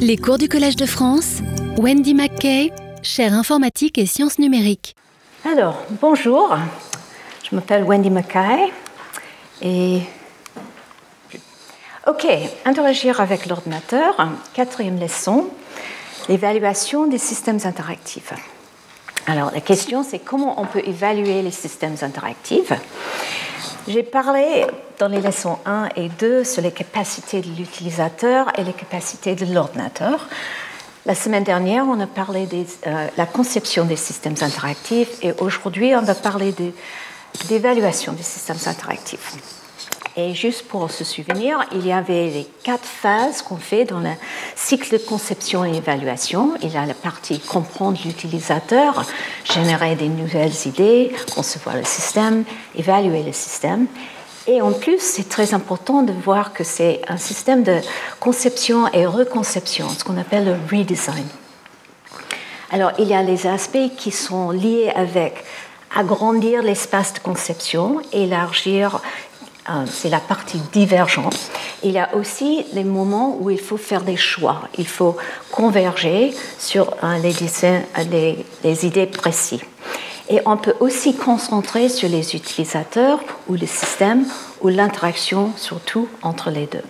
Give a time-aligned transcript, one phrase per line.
[0.00, 1.38] Les cours du Collège de France,
[1.76, 2.72] Wendy McKay,
[3.02, 4.94] chaire informatique et sciences numériques.
[5.44, 6.56] Alors, bonjour,
[7.48, 8.72] je m'appelle Wendy McKay
[9.62, 10.00] et...
[12.06, 12.26] Ok,
[12.64, 15.48] interagir avec l'ordinateur, quatrième leçon,
[16.28, 18.32] l'évaluation des systèmes interactifs.
[19.26, 22.72] Alors, la question c'est comment on peut évaluer les systèmes interactifs?
[23.88, 24.66] J'ai parlé
[24.98, 29.46] dans les leçons 1 et 2 sur les capacités de l'utilisateur et les capacités de
[29.52, 30.28] l'ordinateur.
[31.06, 35.94] La semaine dernière, on a parlé de euh, la conception des systèmes interactifs et aujourd'hui,
[35.96, 36.54] on va parler
[37.48, 39.36] d'évaluation des systèmes interactifs.
[40.20, 44.10] Et juste pour se souvenir, il y avait les quatre phases qu'on fait dans le
[44.56, 46.54] cycle de conception et évaluation.
[46.60, 49.04] Il y a la partie comprendre l'utilisateur,
[49.44, 52.42] générer des nouvelles idées, concevoir le système,
[52.74, 53.86] évaluer le système.
[54.48, 57.78] Et en plus, c'est très important de voir que c'est un système de
[58.18, 61.28] conception et reconception, ce qu'on appelle le redesign.
[62.72, 65.44] Alors, il y a les aspects qui sont liés avec
[65.94, 69.00] agrandir l'espace de conception, élargir
[69.86, 71.50] c'est la partie divergente.
[71.82, 74.62] Il y a aussi les moments où il faut faire des choix.
[74.76, 75.16] Il faut
[75.50, 79.60] converger sur euh, les, les, idées précises.
[80.28, 84.26] Et on peut aussi concentrer sur les utilisateurs ou le système
[84.60, 86.84] ou l'interaction surtout entre les deux.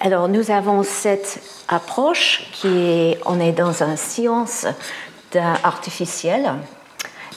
[0.00, 4.66] Alors nous avons cette approche qui est, on est dans une science
[5.62, 6.54] artificielle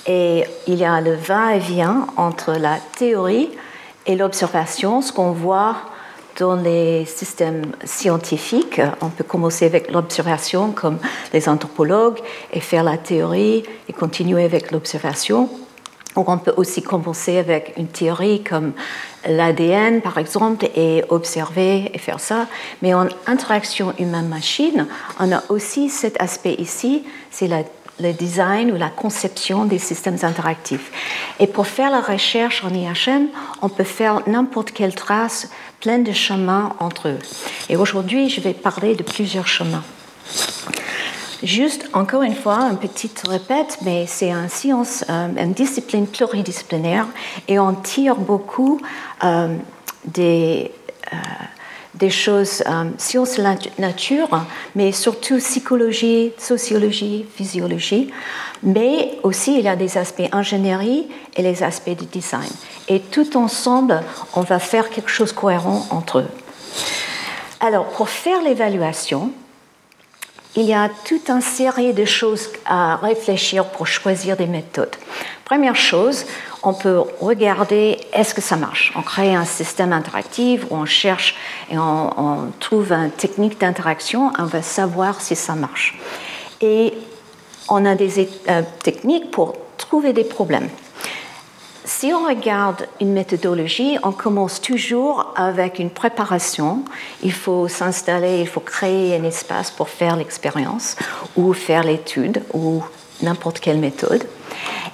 [0.07, 3.49] et il y a le va-et-vient entre la théorie
[4.05, 5.75] et l'observation, ce qu'on voit
[6.39, 10.97] dans les systèmes scientifiques, on peut commencer avec l'observation comme
[11.33, 12.19] les anthropologues
[12.51, 15.49] et faire la théorie et continuer avec l'observation.
[16.15, 18.73] Ou on peut aussi commencer avec une théorie comme
[19.27, 22.47] l'ADN, par exemple, et observer et faire ça.
[22.81, 24.87] Mais en interaction humaine-machine,
[25.19, 27.63] on a aussi cet aspect ici, c'est la
[28.01, 30.91] le design ou la conception des systèmes interactifs.
[31.39, 33.27] Et pour faire la recherche en IHM,
[33.61, 35.49] on peut faire n'importe quelle trace,
[35.79, 37.19] plein de chemins entre eux.
[37.69, 39.83] Et aujourd'hui, je vais parler de plusieurs chemins.
[41.43, 47.07] Juste, encore une fois, un petit répète, mais c'est une science, euh, une discipline pluridisciplinaire,
[47.47, 48.79] et on tire beaucoup
[49.23, 49.55] euh,
[50.05, 50.71] des...
[51.11, 51.17] Euh,
[51.95, 53.37] des choses, euh, sciences
[53.77, 54.29] nature,
[54.75, 58.11] mais surtout psychologie, sociologie, physiologie.
[58.63, 62.49] Mais aussi, il y a des aspects ingénierie et les aspects de design.
[62.87, 64.01] Et tout ensemble,
[64.33, 66.27] on va faire quelque chose de cohérent entre eux.
[67.59, 69.31] Alors, pour faire l'évaluation,
[70.55, 74.95] il y a toute une série de choses à réfléchir pour choisir des méthodes.
[75.45, 76.25] Première chose,
[76.63, 78.91] on peut regarder est-ce que ça marche.
[78.95, 81.35] On crée un système interactif où on cherche
[81.69, 85.97] et on, trouve une technique d'interaction, on va savoir si ça marche.
[86.61, 86.93] Et
[87.69, 90.69] on a des euh, techniques pour trouver des problèmes.
[91.93, 96.83] Si on regarde une méthodologie, on commence toujours avec une préparation.
[97.21, 100.95] Il faut s'installer, il faut créer un espace pour faire l'expérience
[101.35, 102.81] ou faire l'étude ou
[103.21, 104.25] n'importe quelle méthode.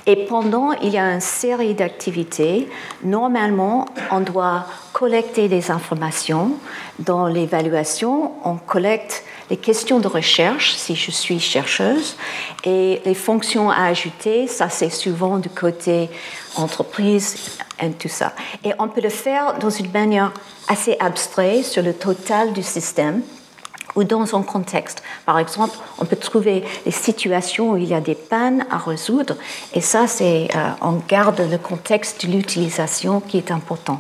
[0.06, 2.68] Et pendant, il y a une série d'activités.
[3.04, 6.54] Normalement, on doit collecter des informations.
[7.00, 12.18] Dans l'évaluation, on collecte les questions de recherche, si je suis chercheuse,
[12.66, 16.10] et les fonctions à ajouter, ça c'est souvent du côté
[16.60, 18.34] entreprise et tout ça.
[18.64, 20.32] Et on peut le faire dans une manière
[20.68, 23.22] assez abstraite sur le total du système
[23.96, 25.02] ou dans un contexte.
[25.26, 29.36] Par exemple, on peut trouver des situations où il y a des pannes à résoudre,
[29.74, 34.00] et ça, c'est euh, on garde le contexte de l'utilisation qui est important.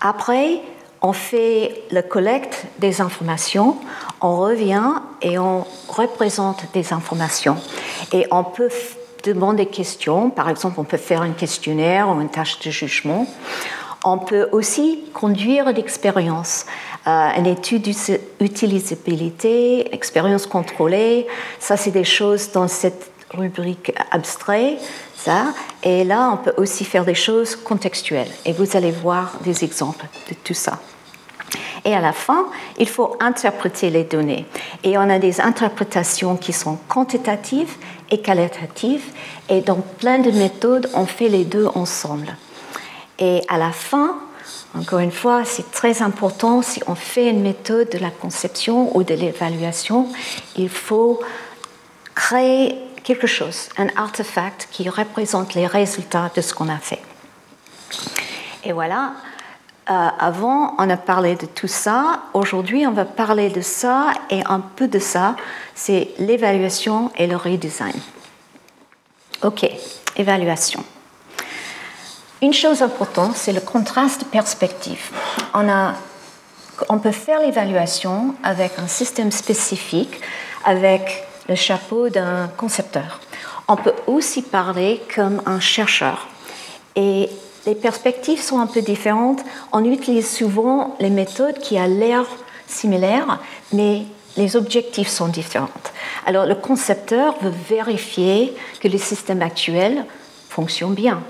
[0.00, 0.60] Après,
[1.00, 3.76] on fait la collecte des informations,
[4.20, 4.92] on revient
[5.22, 7.56] et on représente des informations.
[8.12, 8.70] Et on peut
[9.24, 13.26] demander des questions, par exemple, on peut faire un questionnaire ou une tâche de jugement.
[14.04, 16.66] On peut aussi conduire l'expérience.
[17.06, 17.82] Euh, une étude
[18.40, 21.26] d'utilisabilité, expérience contrôlée,
[21.58, 24.78] ça c'est des choses dans cette rubrique abstrait,
[25.16, 25.52] ça.
[25.82, 28.30] Et là, on peut aussi faire des choses contextuelles.
[28.44, 30.78] Et vous allez voir des exemples de tout ça.
[31.84, 32.46] Et à la fin,
[32.78, 34.46] il faut interpréter les données.
[34.84, 37.74] Et on a des interprétations qui sont quantitatives
[38.10, 39.04] et qualitatives.
[39.48, 42.36] Et dans plein de méthodes, on fait les deux ensemble.
[43.18, 44.16] Et à la fin,
[44.76, 49.02] encore une fois, c'est très important, si on fait une méthode de la conception ou
[49.02, 50.08] de l'évaluation,
[50.56, 51.20] il faut
[52.14, 57.00] créer quelque chose, un artefact qui représente les résultats de ce qu'on a fait.
[58.64, 59.12] Et voilà,
[59.88, 62.20] avant, on a parlé de tout ça.
[62.34, 65.34] Aujourd'hui, on va parler de ça et un peu de ça.
[65.74, 67.94] C'est l'évaluation et le redesign.
[69.42, 69.70] OK,
[70.16, 70.84] évaluation.
[72.42, 75.10] Une chose importante, c'est le contraste de perspective.
[75.54, 75.94] On, a,
[76.88, 80.20] on peut faire l'évaluation avec un système spécifique,
[80.64, 83.20] avec le chapeau d'un concepteur.
[83.68, 86.26] On peut aussi parler comme un chercheur.
[86.94, 87.30] Et
[87.68, 89.40] les perspectives sont un peu différentes.
[89.72, 92.24] On utilise souvent les méthodes qui ont l'air
[92.66, 93.40] similaires,
[93.74, 94.04] mais
[94.38, 95.68] les objectifs sont différents.
[96.24, 100.06] Alors le concepteur veut vérifier que le système actuel
[100.48, 101.22] fonctionne bien.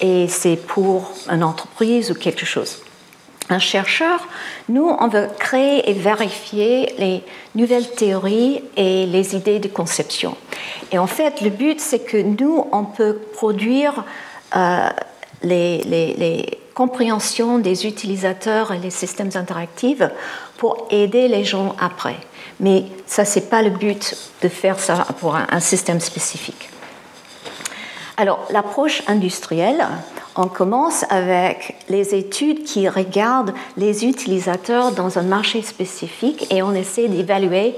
[0.00, 2.78] Et c'est pour une entreprise ou quelque chose.
[3.50, 4.26] Un chercheur,
[4.70, 7.22] nous, on veut créer et vérifier les
[7.54, 10.34] nouvelles théories et les idées de conception.
[10.92, 14.02] Et en fait, le but, c'est que nous, on peut produire
[14.56, 14.88] euh,
[15.44, 20.02] les, compréhensions des utilisateurs et les systèmes interactifs
[20.56, 22.16] pour aider les gens après.
[22.58, 26.68] Mais ça, ce n'est pas le but de faire ça pour un, système spécifique.
[28.16, 29.86] Alors, l'approche industrielle,
[30.36, 36.74] on commence avec les études qui regardent les utilisateurs dans un marché spécifique et on
[36.74, 37.76] essaie d'évaluer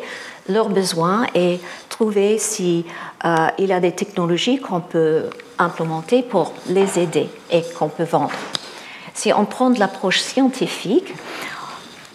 [0.48, 2.84] leurs besoins et trouver s'il
[3.24, 5.24] euh, y a des technologies qu'on peut
[5.58, 8.32] implémenter pour les aider et qu'on peut vendre.
[9.14, 11.14] Si on prend de l'approche scientifique,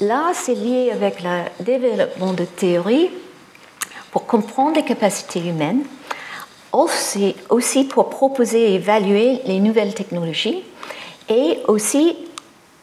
[0.02, 3.12] Là, c'est lié avec le développement de théories
[4.10, 5.84] pour comprendre les capacités humaines,
[6.72, 10.64] aussi, aussi pour proposer et évaluer les nouvelles technologies
[11.30, 12.18] et aussi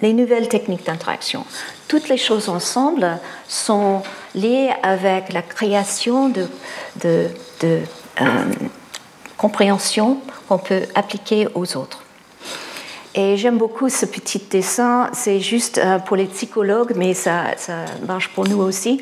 [0.01, 1.45] les nouvelles techniques d'interaction.
[1.89, 3.19] Toutes les choses ensemble
[3.49, 4.03] sont
[4.35, 6.47] liées avec la création de,
[7.03, 7.29] de,
[7.61, 7.81] de
[8.21, 8.25] euh,
[9.37, 12.03] compréhension qu'on peut appliquer aux autres.
[13.15, 15.11] Et j'aime beaucoup ce petit dessin.
[15.13, 17.47] C'est juste euh, pour les psychologues, mais ça,
[18.07, 19.01] marche pour nous aussi.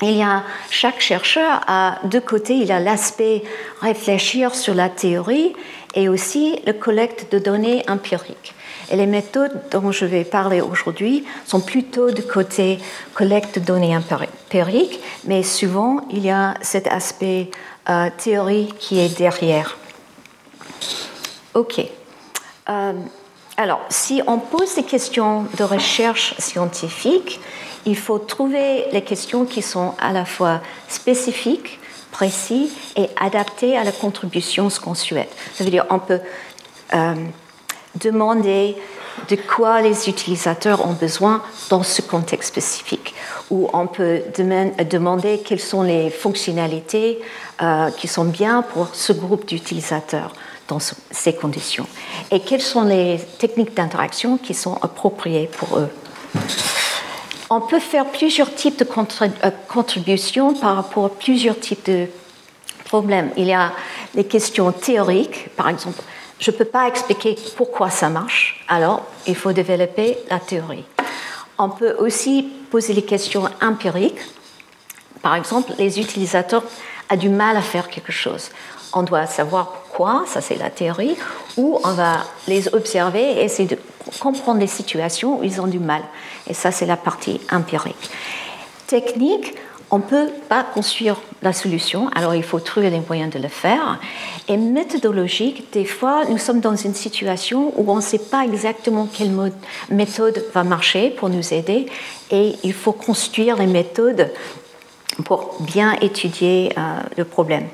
[0.00, 2.54] Il y a chaque chercheur a deux côtés.
[2.54, 3.42] Il a l'aspect
[3.80, 5.54] réfléchir sur la théorie
[5.94, 8.54] et aussi le collecte de données empiriques.
[8.92, 12.78] Et les méthodes dont je vais parler aujourd'hui sont plutôt du côté
[13.14, 17.50] collecte de données empiriques, mais souvent il y a cet aspect
[17.88, 19.78] euh, théorie qui est derrière.
[21.54, 21.80] Ok.
[22.68, 22.92] Euh,
[23.56, 27.40] alors, si on pose des questions de recherche scientifique,
[27.86, 31.80] il faut trouver les questions qui sont à la fois spécifiques,
[32.10, 35.34] précises et adaptées à la contribution qu'on souhaite.
[35.54, 36.20] Ça veut dire on peut
[36.92, 37.14] euh,
[37.94, 38.76] demander
[39.28, 43.14] de quoi les utilisateurs ont besoin dans ce contexte spécifique,
[43.50, 47.20] ou on peut demander quelles sont les fonctionnalités
[47.62, 50.32] euh, qui sont bien pour ce groupe d'utilisateurs
[50.68, 50.78] dans
[51.10, 51.86] ces conditions
[52.30, 55.88] et quelles sont les techniques d'interaction qui sont appropriées pour eux.
[57.50, 62.06] On peut faire plusieurs types de euh, contributions par rapport à plusieurs types de
[62.86, 63.30] problèmes.
[63.36, 63.72] Il y a
[64.14, 66.02] les questions théoriques, par exemple,
[66.42, 70.84] je ne peux pas expliquer pourquoi ça marche, alors il faut développer la théorie.
[71.56, 74.18] On peut aussi poser les questions empiriques.
[75.22, 76.64] Par exemple, les utilisateurs
[77.12, 78.50] ont du mal à faire quelque chose.
[78.92, 81.16] On doit savoir quoi, ça c'est la théorie,
[81.56, 83.78] ou on va les observer et essayer de
[84.18, 86.02] comprendre les situations où ils ont du mal.
[86.48, 88.10] Et ça c'est la partie empirique.
[88.88, 89.54] Technique,
[89.92, 93.48] on ne peut pas construire la solution, alors il faut trouver les moyens de le
[93.48, 94.00] faire.
[94.48, 99.06] Et méthodologique, des fois, nous sommes dans une situation où on ne sait pas exactement
[99.06, 99.32] quelle
[99.90, 101.86] méthode va marcher pour nous aider,
[102.30, 104.32] et il faut construire les méthodes
[105.26, 106.80] pour bien étudier euh,
[107.18, 107.68] le problème.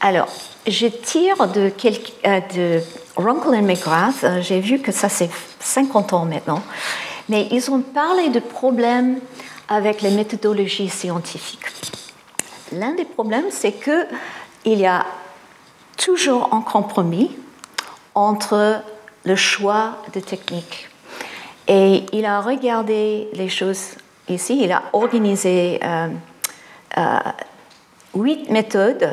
[0.00, 0.28] Alors,
[0.66, 1.70] je tire de,
[2.24, 2.80] euh,
[3.16, 5.28] Runkle et McGrath, euh, j'ai vu que ça c'est
[5.60, 6.62] 50 ans maintenant,
[7.28, 9.18] mais ils ont parlé de problèmes
[9.68, 11.66] avec les méthodologies scientifiques.
[12.72, 15.06] L'un des problèmes, c'est qu'il y a
[15.96, 17.30] toujours un compromis
[18.14, 18.82] entre
[19.24, 20.88] le choix de techniques.
[21.66, 23.96] Et il a regardé les choses
[24.28, 26.08] ici, il a organisé euh,
[28.14, 29.10] huit méthodes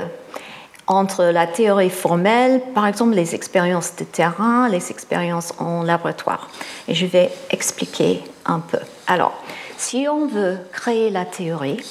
[0.87, 6.49] entre la théorie formelle, par exemple les expériences de terrain, les expériences en laboratoire.
[6.87, 8.79] Et je vais expliquer un peu.
[9.07, 9.33] Alors,
[9.77, 11.83] si on veut créer la théorie,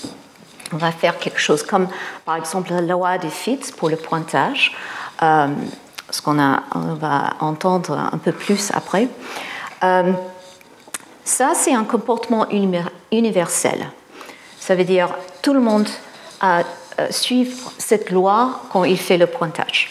[0.72, 1.88] on va faire quelque chose comme,
[2.24, 4.72] par exemple, la loi de Fitts pour le pointage,
[5.22, 5.48] euh,
[6.10, 9.08] ce qu'on va entendre un peu plus après.
[9.82, 10.12] Euh,
[11.24, 12.46] ça, c'est un comportement
[13.10, 13.86] universel.
[14.58, 15.88] Ça veut dire tout le monde
[16.40, 16.62] a
[17.00, 19.90] euh, suivre cette loi quand il fait le pointage.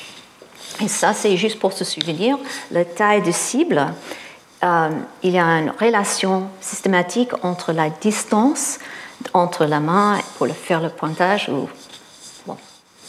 [0.82, 2.38] Et ça, c'est juste pour se souvenir,
[2.72, 3.94] la taille de cible
[4.64, 4.90] euh,
[5.24, 8.80] il y a une relation systématique entre la distance
[9.34, 11.70] entre la main pour faire le pointage ou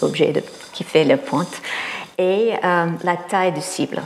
[0.03, 1.63] l'objet qui fait le pointe
[2.19, 4.03] et euh, la taille de cible.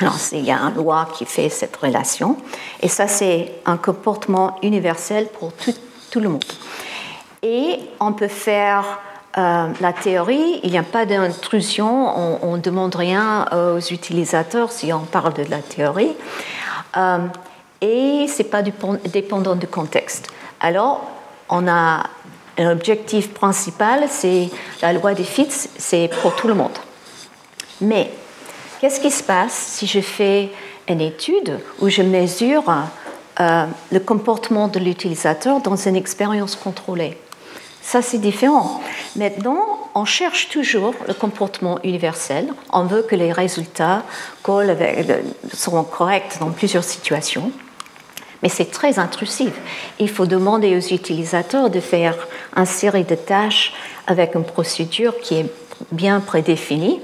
[0.00, 2.36] Alors, il y a une loi qui fait cette relation
[2.80, 5.74] et ça c'est un comportement universel pour tout,
[6.10, 6.44] tout le monde.
[7.42, 8.84] Et on peut faire
[9.38, 14.92] euh, la théorie, il n'y a pas d'intrusion, on ne demande rien aux utilisateurs si
[14.92, 16.12] on parle de la théorie,
[16.96, 17.18] euh,
[17.80, 20.28] et ce n'est pas dépendant du contexte.
[20.60, 21.10] Alors,
[21.48, 22.04] on a
[22.58, 24.50] un objectif principal, c'est
[24.82, 26.78] la loi des fits, c'est pour tout le monde.
[27.80, 28.10] Mais
[28.80, 30.50] qu'est-ce qui se passe si je fais
[30.88, 32.64] une étude où je mesure
[33.40, 37.18] euh, le comportement de l'utilisateur dans une expérience contrôlée?
[37.82, 38.80] Ça, c'est différent.
[39.16, 42.54] Maintenant, on cherche toujours le comportement universel.
[42.72, 44.04] On veut que les résultats
[44.48, 45.22] euh,
[45.52, 47.50] seront corrects dans plusieurs situations.
[48.42, 49.52] Mais c'est très intrusif.
[49.98, 52.16] Il faut demander aux utilisateurs de faire
[52.56, 53.74] une série de tâches
[54.06, 55.52] avec une procédure qui est
[55.90, 57.00] bien prédéfinie.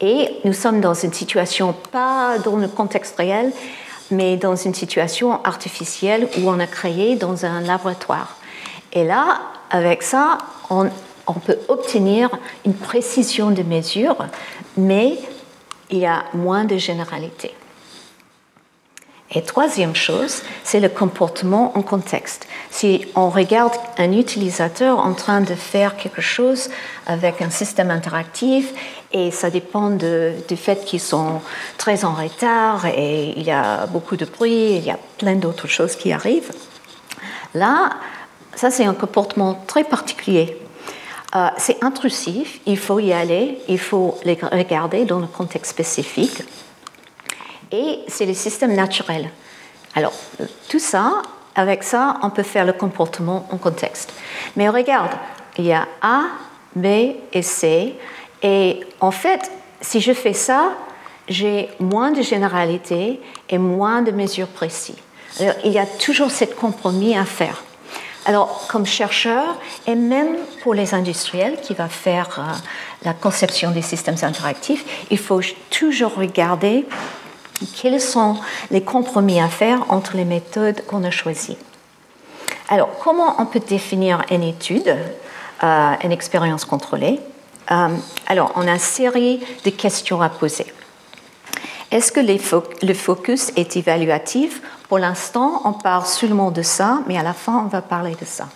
[0.00, 3.52] Et nous sommes dans une situation, pas dans le contexte réel,
[4.10, 8.36] mais dans une situation artificielle où on a créé dans un laboratoire.
[8.96, 10.38] Et là, avec ça,
[10.70, 10.88] on,
[11.44, 12.30] peut obtenir
[12.64, 14.16] une précision de mesure,
[14.78, 15.18] mais
[15.90, 17.52] il y a moins de généralité.
[19.32, 22.48] Et troisième chose, c'est le comportement en contexte.
[22.70, 26.70] Si on regarde un utilisateur en train de faire quelque chose
[27.06, 28.72] avec un système interactif,
[29.12, 31.42] et ça dépend du fait qu'ils sont
[31.76, 35.66] très en retard et il y a beaucoup de bruit, il y a plein d'autres
[35.66, 36.52] choses qui arrivent,
[37.52, 37.90] là,
[38.56, 40.58] ça, c'est un comportement très particulier.
[41.34, 46.42] Euh, c'est intrusif, il faut y aller, il faut les regarder dans le contexte spécifique.
[47.70, 49.30] Et c'est le système naturel.
[49.94, 50.12] Alors,
[50.68, 51.22] tout ça,
[51.54, 54.12] avec ça, on peut faire le comportement en contexte.
[54.56, 55.12] Mais regarde,
[55.58, 56.24] il y a A,
[56.74, 56.86] B
[57.32, 57.94] et C.
[58.42, 60.72] Et en fait, si je fais ça,
[61.28, 64.96] j'ai moins de généralité et moins de mesures précises.
[65.40, 67.62] Alors, il y a toujours ce compromis à faire.
[68.28, 69.56] Alors, comme chercheur,
[69.86, 72.52] et même pour les industriels qui vont faire euh,
[73.04, 75.40] la conception des systèmes interactifs, il faut
[75.70, 76.86] toujours regarder
[77.80, 78.36] quels sont
[78.72, 81.56] les compromis à faire entre les méthodes qu'on a choisies.
[82.68, 84.96] Alors, comment on peut définir une étude,
[85.62, 87.20] euh, une expérience contrôlée?
[87.70, 87.88] Euh,
[88.26, 90.66] Alors, on a une série de questions à poser.
[91.90, 94.60] Est-ce que le focus est évaluatif?
[94.88, 98.24] Pour l'instant, on parle seulement de ça, mais à la fin, on va parler de
[98.24, 98.48] ça.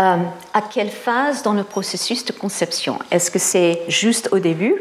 [0.00, 0.16] Euh,
[0.54, 2.98] à quelle phase dans le processus de conception?
[3.10, 4.80] Est-ce que c'est juste au début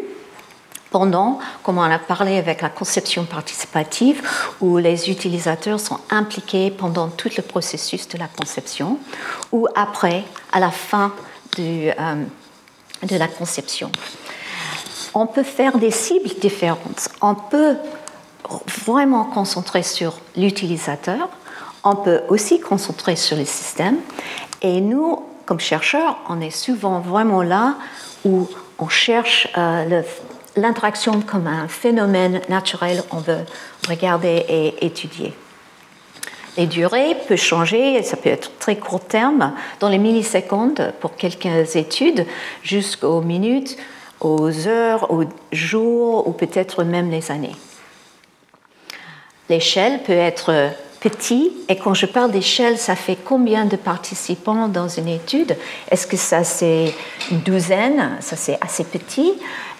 [0.91, 4.21] pendant, comme on a parlé avec la conception participative,
[4.59, 8.97] où les utilisateurs sont impliqués pendant tout le processus de la conception,
[9.51, 11.13] ou après, à la fin
[11.59, 12.15] euh,
[13.03, 13.91] de la conception?
[15.13, 17.09] On peut faire des cibles différentes.
[17.21, 17.75] On peut
[18.83, 21.29] vraiment concentrer sur l'utilisateur,
[21.83, 23.97] on peut aussi concentrer sur le système.
[24.61, 27.75] Et nous, comme chercheurs, on est souvent vraiment là
[28.25, 28.47] où
[28.77, 30.01] on cherche euh,
[30.55, 33.45] l'interaction comme un phénomène naturel, on veut
[33.87, 35.33] regarder et étudier.
[36.57, 41.75] Les durées peuvent changer, ça peut être très court terme, dans les millisecondes pour quelques
[41.75, 42.25] études,
[42.63, 43.77] jusqu'aux minutes,
[44.19, 47.55] aux heures, aux jours ou peut-être même les années.
[49.49, 54.87] L'échelle peut être petite et quand je parle d'échelle, ça fait combien de participants dans
[54.87, 55.55] une étude?
[55.89, 56.93] Est-ce que ça c'est
[57.31, 58.17] une douzaine?
[58.19, 59.33] Ça c'est assez petit.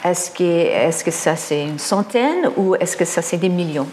[0.04, 2.50] Est-ce que, est que ça c'est une centaine?
[2.56, 3.88] Ou est-ce que ça c'est des millions?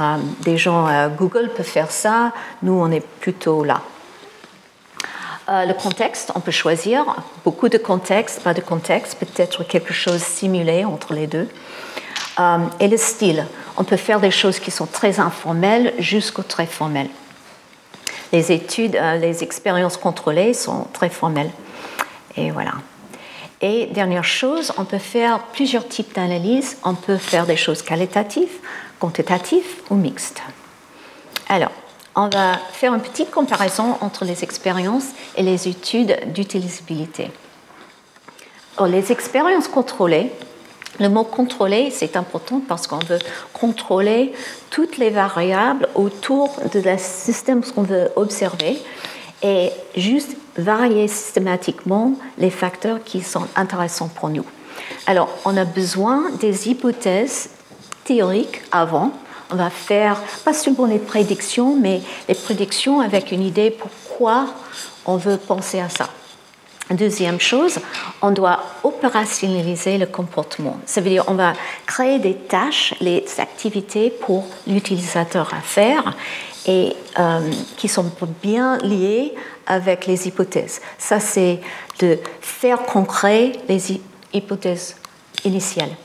[0.00, 3.80] Euh, Des gens, à Google peuvent faire ça, nous on est plutôt là.
[5.48, 7.04] Euh, le contexte, on peut choisir
[7.44, 11.48] beaucoup de contextes, pas de contexte, peut-être quelque chose simulé entre les deux.
[12.40, 16.66] Euh, et le style, on peut faire des choses qui sont très informelles jusqu'au très
[16.66, 17.10] formelles.
[18.32, 21.50] Les études, euh, les expériences contrôlées sont très formelles.
[22.36, 22.72] Et voilà.
[23.62, 26.76] Et dernière chose, on peut faire plusieurs types d'analyses.
[26.84, 28.52] On peut faire des choses qualitatives,
[28.98, 30.42] quantitatives ou mixtes.
[31.48, 31.70] Alors,
[32.16, 37.30] on va faire une petite comparaison entre les expériences et les études d'utilisabilité.
[38.86, 40.32] Les expériences contrôlées,
[40.98, 43.18] le mot contrôler, c'est important parce qu'on veut
[43.52, 44.32] contrôler
[44.70, 48.78] toutes les variables autour de la système qu'on veut observer
[49.42, 54.44] et juste varier systématiquement les facteurs qui sont intéressants pour nous.
[55.06, 57.50] Alors, on a besoin des hypothèses
[58.04, 59.12] théoriques avant
[59.50, 64.46] on va faire pas seulement les prédictions, mais les prédictions avec une idée pourquoi
[65.04, 66.08] on veut penser à ça.
[66.90, 67.80] Deuxième chose,
[68.22, 70.78] on doit opérationnaliser le comportement.
[70.86, 76.14] Ça veut dire on va créer des tâches, les activités pour l'utilisateur à faire
[76.66, 78.10] et euh, qui sont
[78.40, 79.34] bien liées
[79.66, 80.80] avec les hypothèses.
[80.96, 81.60] Ça, c'est
[81.98, 84.00] de faire concret les
[84.32, 84.96] hypothèses
[85.44, 85.96] initiales.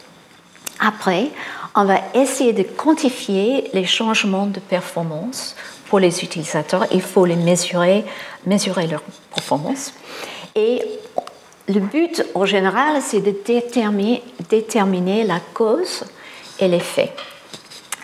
[0.79, 1.29] Après,
[1.75, 5.55] on va essayer de quantifier les changements de performance
[5.87, 6.85] pour les utilisateurs.
[6.91, 8.03] Il faut les mesurer,
[8.45, 9.01] mesurer leur
[9.33, 9.93] performance.
[10.55, 10.81] Et
[11.67, 16.03] le but, en général, c'est de déterminer, la cause
[16.59, 17.13] et l'effet.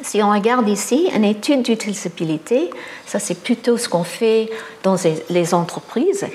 [0.01, 2.69] Si on regarde ici, une étude d'utilisabilité,
[3.05, 4.49] ça c'est plutôt ce qu'on fait
[4.83, 4.95] dans
[5.29, 6.27] les entreprises.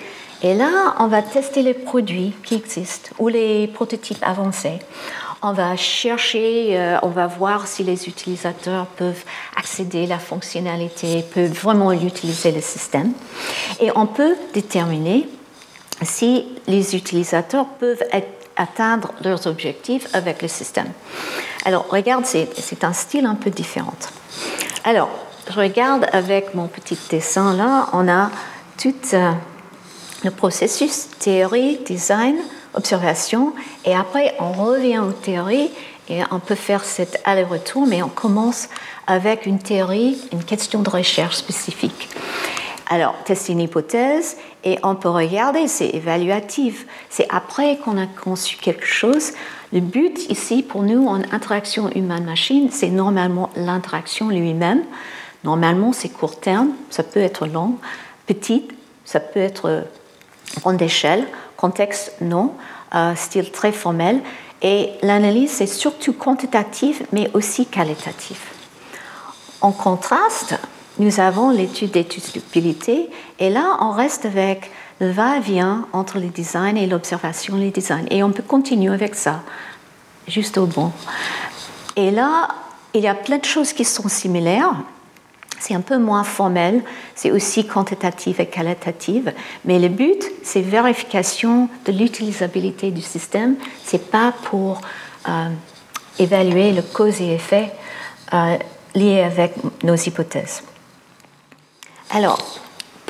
[0.42, 4.80] Et là, on va tester les produits qui existent ou les prototypes avancés.
[5.44, 9.24] On va chercher, euh, on va voir si les utilisateurs peuvent
[9.56, 13.12] accéder à la fonctionnalité, peuvent vraiment utiliser le système.
[13.80, 15.28] Et on peut déterminer
[16.02, 18.04] si les utilisateurs peuvent
[18.56, 20.92] atteindre leurs objectifs avec le système.
[21.64, 23.94] Alors, regarde, c'est un style un peu différent.
[24.84, 25.10] Alors,
[25.50, 28.30] regarde avec mon petit dessin là, on a
[28.80, 29.32] tout euh,
[30.22, 32.36] le processus théorie, design,
[32.74, 35.70] observation, et après on revient aux théories
[36.08, 38.68] et on peut faire cet aller-retour, mais on commence
[39.06, 42.08] avec une théorie, une question de recherche spécifique.
[42.90, 46.86] Alors, tester une hypothèse et on peut regarder, c'est évaluatif.
[47.08, 49.32] C'est après qu'on a conçu quelque chose.
[49.72, 54.82] Le but ici, pour nous, en interaction humaine-machine, c'est normalement l'interaction lui-même.
[55.44, 57.76] Normalement, c'est court terme, ça peut être long,
[58.26, 58.68] petit,
[59.04, 59.84] ça peut être
[60.60, 61.26] grande échelle,
[61.62, 62.52] contexte non,
[62.94, 64.20] euh, style très formel.
[64.62, 68.40] Et l'analyse, c'est surtout quantitative, mais aussi qualitative.
[69.60, 70.58] En contraste,
[70.98, 76.86] nous avons l'étude d'étudiabilité et là, on reste avec le va-et-vient entre le design et
[76.86, 78.06] l'observation le design.
[78.10, 79.40] Et on peut continuer avec ça,
[80.26, 80.90] juste au bon.
[81.94, 82.48] Et là,
[82.92, 84.74] il y a plein de choses qui sont similaires.
[85.62, 86.82] C'est un peu moins formel,
[87.14, 89.26] c'est aussi quantitatif et qualitatif,
[89.64, 93.54] mais le but, c'est vérification de l'utilisabilité du système.
[93.84, 94.80] C'est pas pour
[95.28, 95.48] euh,
[96.18, 97.70] évaluer le cause et effet
[98.34, 98.56] euh,
[98.96, 100.64] lié avec nos hypothèses.
[102.10, 102.40] Alors,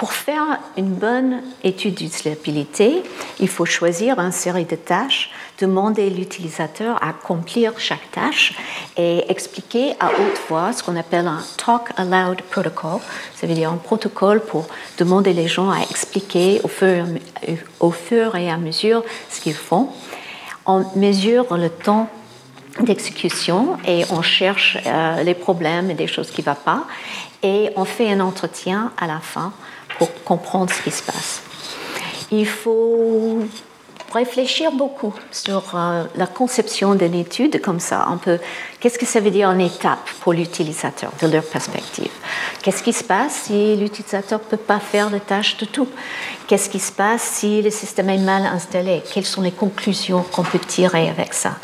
[0.02, 3.04] pour faire une bonne étude d'utilisabilité,
[3.38, 8.52] il faut choisir une série de tâches, demander à l'utilisateur à accomplir chaque tâche
[8.96, 12.98] et expliquer à haute voix ce qu'on appelle un Talk Aloud Protocol.
[13.36, 14.66] Ça veut dire un protocole pour
[14.98, 19.88] demander les gens à expliquer au fur, et à mesure ce qu'ils font.
[20.66, 22.08] On mesure le temps
[22.80, 26.86] d'exécution et on cherche euh, les problèmes et des choses qui ne vont pas
[27.42, 29.52] et on fait un entretien à la fin
[30.24, 31.42] comprendre ce qui se passe.
[32.30, 33.40] Il faut
[34.12, 38.06] réfléchir beaucoup sur euh, la conception d'une étude comme ça.
[38.10, 38.38] On peut,
[38.80, 42.10] qu'est-ce que ça veut dire en étape pour l'utilisateur de leur perspective?
[42.62, 45.88] Qu'est-ce qui se passe si l'utilisateur ne peut pas faire les tâches de tout?
[46.46, 49.02] Qu'est-ce qui se passe si le système est mal installé?
[49.12, 51.56] Quelles sont les conclusions qu'on peut tirer avec ça?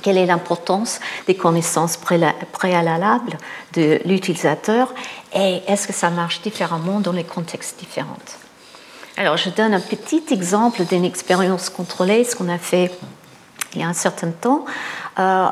[0.00, 3.38] Quelle est l'importance des connaissances préalables
[3.74, 4.94] de l'utilisateur
[5.34, 8.16] et est-ce que ça marche différemment dans les contextes différents.
[9.16, 12.92] Alors, je donne un petit exemple d'une expérience contrôlée, ce qu'on a fait
[13.74, 14.64] il y a un certain temps.
[15.18, 15.48] Euh,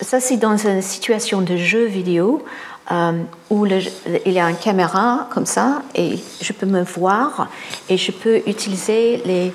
[0.00, 2.44] ça, c'est dans une situation de jeu vidéo
[2.90, 7.48] euh, où il y a une caméra comme ça et je peux me voir
[7.88, 9.52] et je peux utiliser les,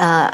[0.00, 0.26] euh,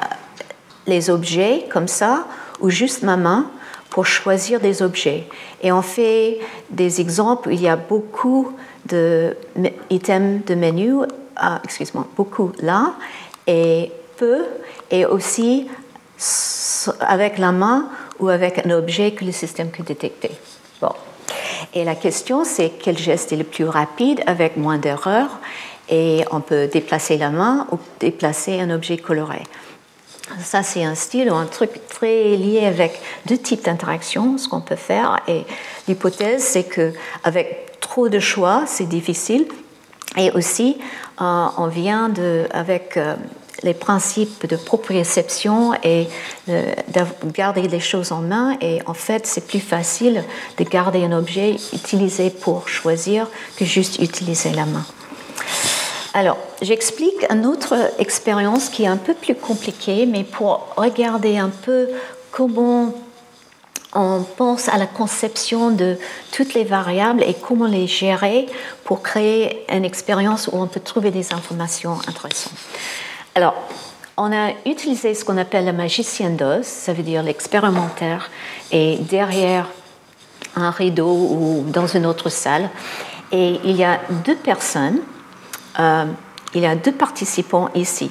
[0.87, 2.27] les objets comme ça
[2.61, 3.51] ou juste ma main
[3.91, 5.27] pour choisir des objets.
[5.63, 6.39] Et on fait
[6.71, 8.53] des exemples il y a beaucoup
[8.87, 10.95] d'items de menu,
[11.37, 12.95] ah, excuse-moi, beaucoup là,
[13.47, 14.45] et peu,
[14.91, 15.69] et aussi
[17.01, 20.31] avec la main ou avec un objet que le système peut détecter.
[20.81, 20.93] Bon.
[21.75, 25.39] Et la question, c'est quel geste est le plus rapide avec moins d'erreurs
[25.89, 29.43] et on peut déplacer la main ou déplacer un objet coloré.
[30.43, 34.61] Ça, c'est un style ou un truc très lié avec deux types d'interactions, ce qu'on
[34.61, 35.21] peut faire.
[35.27, 35.45] Et
[35.87, 36.93] l'hypothèse, c'est que
[37.25, 39.47] avec trop de choix, c'est difficile.
[40.17, 40.77] Et aussi,
[41.21, 43.15] euh, on vient de, avec euh,
[43.63, 46.09] les principes de proprioception et
[46.47, 46.63] de
[47.33, 48.57] garder les choses en main.
[48.61, 50.25] Et en fait, c'est plus facile
[50.57, 54.85] de garder un objet utilisé pour choisir que juste utiliser la main.
[56.19, 61.49] Alors, j'explique une autre expérience qui est un peu plus compliquée, mais pour regarder un
[61.49, 61.87] peu
[62.33, 62.93] comment
[63.95, 65.97] on pense à la conception de
[66.33, 68.47] toutes les variables et comment les gérer
[68.83, 72.59] pour créer une expérience où on peut trouver des informations intéressantes.
[73.37, 73.55] Alors,
[74.17, 78.29] on a utilisé ce qu'on appelle la magicienne d'os, ça veut dire l'expérimentaire,
[78.73, 79.69] et derrière
[80.57, 82.71] un rideau ou dans une autre salle.
[83.31, 84.99] Et il y a deux personnes,
[85.79, 86.05] euh,
[86.55, 88.11] il y a deux participants ici.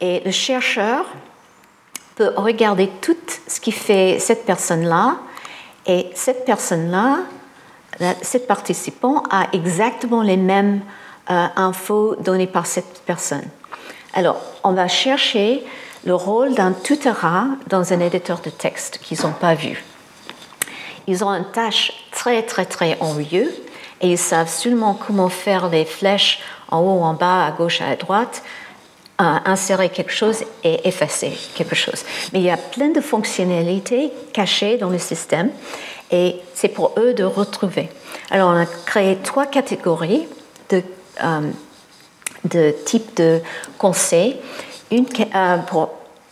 [0.00, 1.06] Et le chercheur
[2.16, 3.16] peut regarder tout
[3.46, 5.16] ce qui fait cette personne-là.
[5.86, 7.20] Et cette personne-là,
[8.22, 10.80] cette participant a exactement les mêmes
[11.30, 13.44] euh, infos données par cette personne.
[14.12, 15.64] Alors, on va chercher
[16.04, 19.84] le rôle d'un tutorat dans un éditeur de texte qu'ils n'ont pas vu.
[21.06, 23.52] Ils ont une tâche très, très, très envieuse
[24.00, 27.96] et ils savent seulement comment faire les flèches en haut, en bas, à gauche, à
[27.96, 28.42] droite,
[29.18, 32.04] insérer quelque chose et effacer quelque chose.
[32.32, 35.50] Mais il y a plein de fonctionnalités cachées dans le système
[36.10, 37.88] et c'est pour eux de retrouver.
[38.30, 40.26] Alors on a créé trois catégories
[40.70, 40.82] de,
[41.22, 41.50] euh,
[42.44, 43.40] de types de
[43.76, 44.36] conseils.
[44.92, 45.90] Euh, pour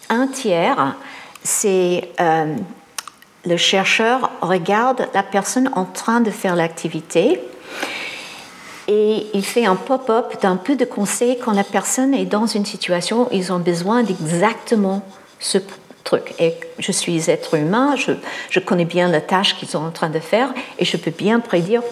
[0.09, 0.95] un tiers,
[1.43, 2.55] c'est euh,
[3.45, 7.41] le chercheur regarde la personne en train de faire l'activité
[8.89, 12.65] et il fait un pop-up d'un peu de conseils quand la personne est dans une
[12.65, 15.03] situation où ils ont besoin d'exactement
[15.41, 15.59] ce
[16.05, 16.35] truc.
[16.39, 20.21] Et je suis être humain, je, connais bien la tâche qu'ils sont en train de
[20.21, 21.83] faire et je peux bien prédire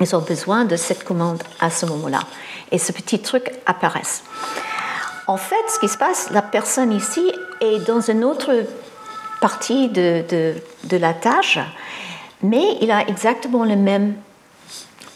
[0.00, 2.18] ils ont besoin de cette commande à ce moment-là.
[2.72, 4.02] Et ce petit truc apparaît.
[5.28, 7.22] En fait, ce qui se passe, la personne ici
[7.60, 8.50] est dans une autre
[9.40, 10.24] partie de,
[10.84, 11.60] de la tâche,
[12.42, 14.14] mais il a exactement le même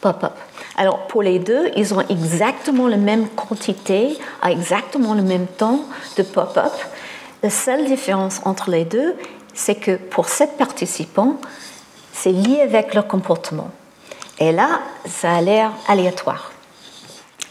[0.00, 0.34] pop-up.
[0.78, 5.80] Alors pour les deux, ils ont exactement la même quantité, à exactement le même temps
[6.16, 6.72] de pop-up.
[7.42, 9.16] La seule différence entre les deux,
[9.54, 11.36] c'est que pour cette participant,
[12.12, 13.70] c'est lié avec leur comportement.
[14.38, 16.52] Et là, ça a l'air aléatoire.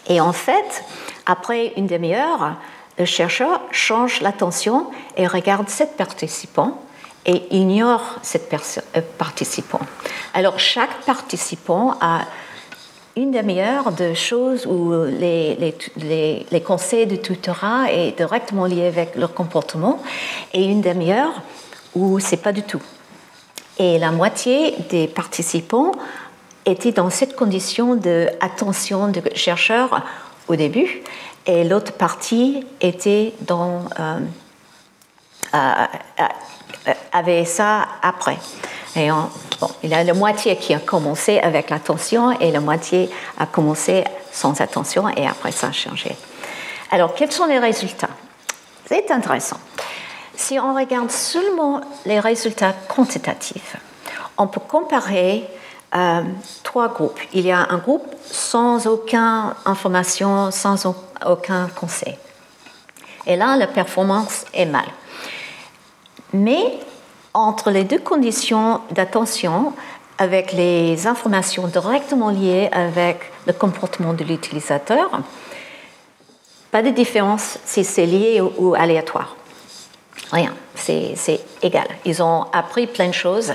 [0.07, 0.85] Et en fait,
[1.25, 2.55] après une demi-heure,
[2.97, 4.87] le chercheur change l'attention
[5.17, 6.81] et regarde cette participant
[7.25, 9.81] et ignore cette euh, participant.
[10.33, 12.21] Alors chaque participant a
[13.17, 15.55] une demi-heure de choses où les,
[15.97, 19.99] les, les, conseils de tutorat est directement lié avec leur comportement
[20.53, 21.41] et une demi-heure
[21.95, 22.81] où c'est pas du tout.
[23.79, 25.93] Et la moitié des participants
[26.65, 30.03] étaient dans cette condition d'attention de chercheur
[30.47, 31.01] au début
[31.47, 34.19] et l'autre partie était dans euh,
[35.55, 35.57] euh,
[36.87, 38.37] euh, avait ça après.
[38.95, 43.09] Et bon, il y a la moitié qui a commencé avec l'attention et la moitié
[43.37, 46.15] a commencé sans attention et après ça a changé.
[46.91, 48.09] Alors, quels sont les résultats?
[48.85, 49.59] C'est intéressant.
[50.35, 53.75] Si on regarde seulement les résultats quantitatifs,
[54.37, 55.47] on peut comparer
[55.95, 56.21] euh,
[56.63, 57.19] trois groupes.
[57.33, 60.85] Il y a un groupe sans aucune information, sans
[61.25, 62.17] aucun conseil.
[63.25, 64.85] Et là, la performance est mal.
[66.33, 66.79] Mais
[67.37, 69.73] entre les deux conditions d'attention,
[70.17, 75.21] avec les informations directement liées avec le comportement de l'utilisateur,
[76.71, 79.35] pas de différence si c'est lié ou, aléatoire.
[80.31, 81.87] Rien, c'est égal.
[82.05, 83.53] Ils ont appris plein de choses.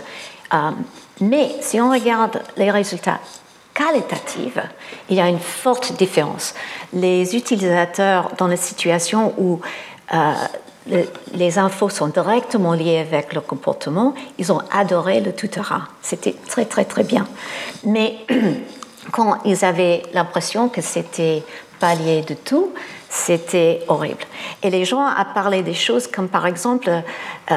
[0.55, 0.71] Euh,
[1.21, 3.19] mais si on regarde les résultats
[3.75, 4.59] qualitatifs,
[5.11, 6.55] il y a une forte différence.
[6.93, 9.61] Les utilisateurs dans la situation où
[10.15, 10.33] euh,
[10.87, 14.15] les infos sont directement liées avec leur comportement.
[14.39, 15.83] Ils ont adoré le tutorat.
[16.01, 17.27] C'était très, très, très bien.
[17.85, 18.17] Mais
[19.13, 21.43] quand ils avaient l'impression que c'était
[21.79, 22.73] pas lié du tout,
[23.09, 24.25] c'était horrible.
[24.63, 27.55] Et les gens ont parlé des choses comme par exemple, euh,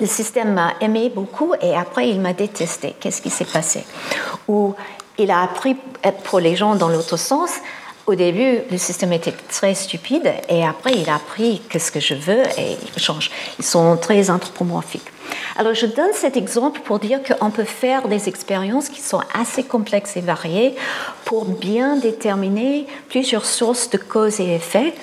[0.00, 2.94] le système m'a aimé beaucoup et après il m'a détesté.
[3.00, 3.84] Qu'est-ce qui s'est passé?
[4.48, 4.74] Ou
[5.18, 5.76] il a appris
[6.24, 7.50] pour les gens dans l'autre sens
[8.08, 12.14] au début, le système était très stupide et après, il a appris qu'est-ce que je
[12.14, 13.30] veux et il change.
[13.58, 15.12] Ils sont très anthropomorphiques.
[15.56, 19.62] Alors, je donne cet exemple pour dire qu'on peut faire des expériences qui sont assez
[19.62, 20.74] complexes et variées
[21.26, 24.94] pour bien déterminer plusieurs sources de cause et effet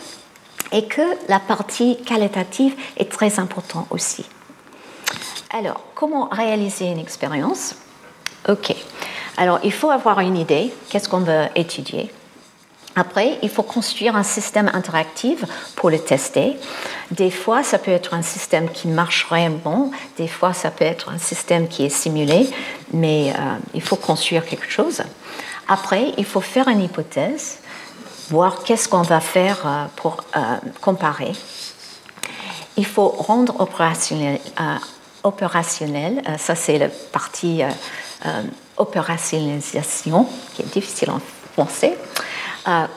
[0.71, 4.25] et que la partie qualitative est très importante aussi.
[5.51, 7.75] Alors, comment réaliser une expérience?
[8.49, 8.75] Ok.
[9.37, 12.09] Alors, il faut avoir une idée, qu'est-ce qu'on veut étudier?
[12.95, 15.43] Après, il faut construire un système interactif
[15.75, 16.55] pour le tester.
[17.11, 21.09] Des fois, ça peut être un système qui marche vraiment, des fois, ça peut être
[21.09, 22.49] un système qui est simulé,
[22.93, 25.03] mais euh, il faut construire quelque chose.
[25.67, 27.57] Après, il faut faire une hypothèse,
[28.29, 30.39] voir qu'est-ce qu'on va faire euh, pour euh,
[30.79, 31.33] comparer.
[32.77, 34.39] Il faut rendre opérationnel,
[36.37, 37.61] ça, c'est la partie
[38.75, 41.21] opérationnalisation, qui est difficile en
[41.53, 41.97] français.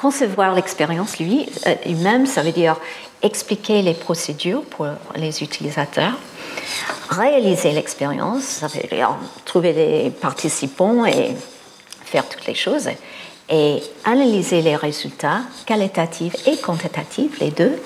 [0.00, 1.46] Concevoir l'expérience, lui,
[1.85, 2.76] lui-même, ça veut dire
[3.22, 6.14] expliquer les procédures pour les utilisateurs,
[7.11, 11.35] réaliser l'expérience, ça veut dire trouver les participants et
[12.04, 12.88] faire toutes les choses,
[13.50, 17.81] et analyser les résultats qualitatifs et quantitatifs, les deux,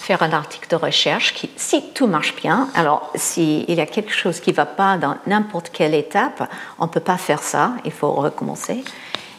[0.00, 4.12] faire un article de recherche qui, si tout marche bien, alors s'il y a quelque
[4.12, 7.74] chose qui ne va pas dans n'importe quelle étape, on ne peut pas faire ça,
[7.84, 8.82] il faut recommencer.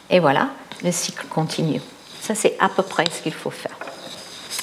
[0.09, 0.47] Et voilà,
[0.83, 1.81] le cycle continue.
[2.21, 3.77] Ça, c'est à peu près ce qu'il faut faire.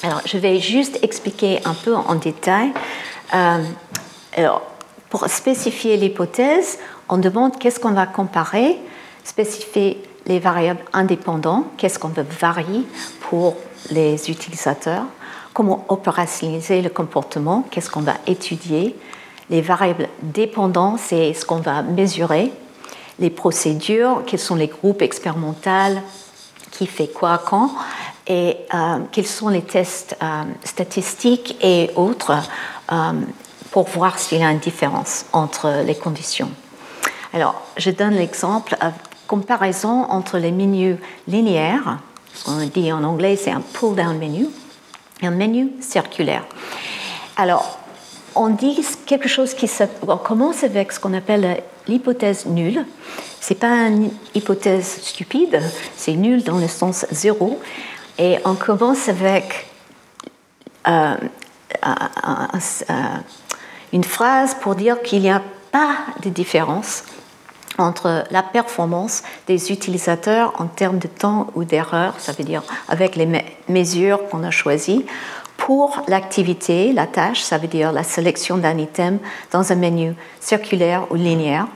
[0.03, 2.71] Alors, je vais juste expliquer un peu en détail.
[3.33, 3.63] Euh,
[4.35, 4.61] alors,
[5.09, 6.79] pour spécifier l'hypothèse,
[7.09, 8.77] on demande qu'est-ce qu'on va comparer,
[9.23, 12.83] spécifier les variables indépendantes, qu'est-ce qu'on veut varier
[13.21, 13.57] pour
[13.91, 15.03] les utilisateurs,
[15.53, 18.95] comment opérationnaliser le comportement, qu'est-ce qu'on va étudier,
[19.49, 22.51] les variables dépendantes, c'est ce qu'on va mesurer,
[23.19, 25.99] les procédures, quels sont les groupes expérimentaux,
[26.71, 27.71] qui fait quoi quand,
[28.27, 32.33] et euh, quels sont les tests euh, statistiques et autres
[32.91, 33.11] euh,
[33.71, 36.49] pour voir s'il y a une différence entre les conditions.
[37.33, 38.75] Alors, je donne l'exemple
[39.27, 41.99] comparaison entre les menus linéaires,
[42.33, 44.47] ce qu'on dit en anglais, c'est un pull-down menu,
[45.21, 46.45] et un menu circulaire.
[47.37, 47.79] Alors,
[48.35, 49.69] on dit quelque chose qui
[50.23, 52.85] commence avec ce qu'on appelle l'hypothèse nulle.
[53.41, 55.61] C'est pas une hypothèse stupide,
[55.97, 57.59] c'est nul dans le sens zéro.
[58.17, 59.67] Et on commence avec
[60.87, 61.15] euh,
[63.93, 67.03] une phrase pour dire qu'il n'y a pas de différence
[67.77, 73.15] entre la performance des utilisateurs en termes de temps ou d'erreur, ça veut dire avec
[73.15, 73.27] les
[73.69, 75.05] mesures qu'on a choisies,
[75.59, 79.19] pour l'activité, la tâche, ça veut dire la sélection d'un item
[79.51, 81.67] dans un menu circulaire ou linéaire,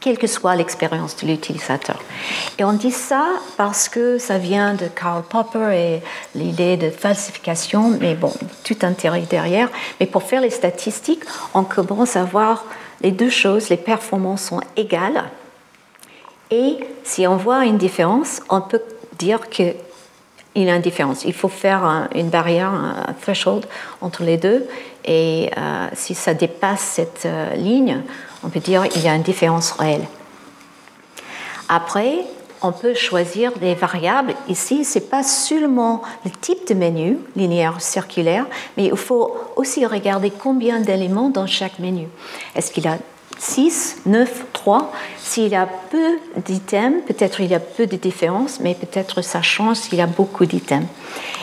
[0.00, 2.02] quelle que soit l'expérience de l'utilisateur.
[2.58, 3.24] Et on dit ça
[3.56, 6.02] parce que ça vient de Karl Popper et
[6.34, 8.32] l'idée de falsification, mais bon,
[8.64, 9.70] tout intérêt derrière.
[10.00, 11.22] Mais pour faire les statistiques,
[11.54, 12.64] on commence à voir
[13.00, 15.24] les deux choses, les performances sont égales.
[16.50, 18.82] Et si on voit une différence, on peut
[19.18, 19.48] dire
[20.54, 21.24] qu'il y a une différence.
[21.24, 23.66] Il faut faire une barrière, un threshold
[24.00, 24.66] entre les deux.
[25.04, 28.00] Et euh, si ça dépasse cette euh, ligne,
[28.42, 30.06] on peut dire qu'il y a une différence réelle.
[31.68, 32.20] Après,
[32.62, 34.34] on peut choisir des variables.
[34.48, 39.84] Ici, ce n'est pas seulement le type de menu, linéaire, circulaire, mais il faut aussi
[39.84, 42.08] regarder combien d'éléments dans chaque menu.
[42.54, 42.96] Est-ce qu'il a
[43.38, 48.60] 6, 9, 3 S'il y a peu d'items, peut-être il y a peu de différences,
[48.60, 50.86] mais peut-être ça change s'il y a beaucoup d'items.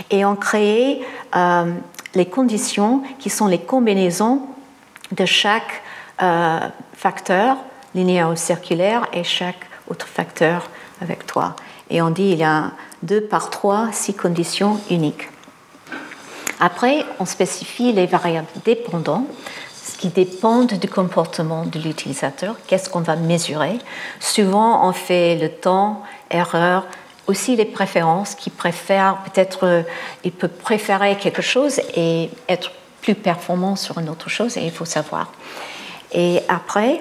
[0.10, 1.02] Et on crée
[1.36, 1.74] euh,
[2.16, 4.42] les conditions qui sont les combinaisons
[5.12, 5.84] de chaque
[6.22, 6.60] euh,
[6.94, 7.58] facteur
[7.96, 10.70] linéaire ou circulaire et chaque autre facteur
[11.02, 11.56] avec toi.
[11.90, 12.72] Et on dit il y a
[13.04, 15.30] 2 par 3, 6 conditions uniques.
[16.60, 19.26] Après, on spécifie les variables dépendantes,
[20.02, 23.78] qui dépendent du comportement de l'utilisateur, qu'est-ce qu'on va mesurer?
[24.20, 26.88] Souvent, on fait le temps, erreur,
[27.28, 29.84] aussi les préférences, qui préfèrent peut-être, euh,
[30.24, 32.72] il peut préférer quelque chose et être
[33.04, 35.32] plus performant sur une autre chose, et il faut savoir.
[36.12, 37.00] Et après,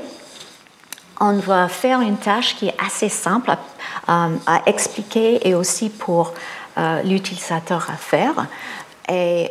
[1.21, 3.57] on va faire une tâche qui est assez simple
[4.09, 4.29] à,
[4.67, 6.35] expliquer et aussi pour
[6.77, 8.47] euh, l'utilisateur à faire.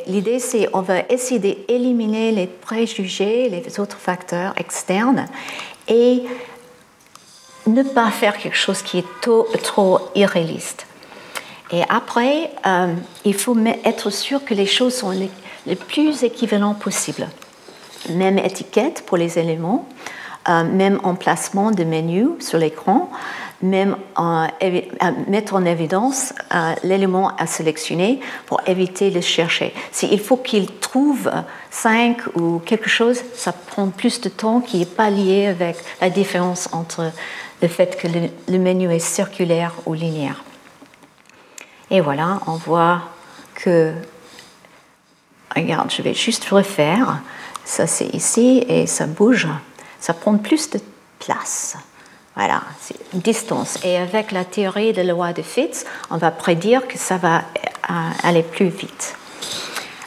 [0.08, 5.26] L'idée, c'est on va essayer d'éliminer les préjugés, les autres facteurs externes
[5.88, 6.24] et
[7.68, 10.86] ne pas faire quelque chose qui est trop, trop irréaliste.
[11.72, 12.94] Et après, euh,
[13.26, 15.30] il faut être sûr que les choses sont les,
[15.68, 17.28] les plus équivalentes possibles
[18.10, 19.88] même étiquette pour les éléments,
[20.50, 23.10] euh, même emplacement de menu sur l'écran,
[23.62, 23.98] même
[25.28, 29.74] mettre en évidence euh, l'élément à sélectionner pour éviter de chercher.
[29.92, 31.30] S'il faut qu'il trouve
[31.70, 36.10] cinq ou quelque chose, ça prend plus de temps qui n'est pas lié avec la
[36.10, 37.12] différence entre
[37.62, 40.44] le fait que le menu est circulaire ou linéaire.
[41.92, 43.02] Et voilà, on voit
[43.56, 43.94] que,
[45.56, 47.20] regarde, je vais juste refaire.
[47.66, 49.48] Ça, c'est ici et ça bouge.
[50.00, 50.80] Ça prend plus de
[51.20, 51.78] place.
[52.36, 53.78] Voilà, c'est une distance.
[53.84, 57.40] Et avec la théorie de la loi de Fitts, on va prédire que ça va
[57.40, 59.16] euh, aller plus vite.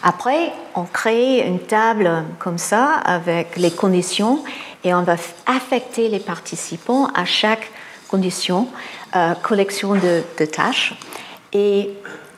[0.02, 4.42] Après, on crée une table comme ça avec les conditions
[4.82, 7.70] et on va affecter les participants à chaque
[8.08, 8.68] condition,
[9.14, 10.94] euh, collection de, de, tâches.
[11.52, 11.90] Et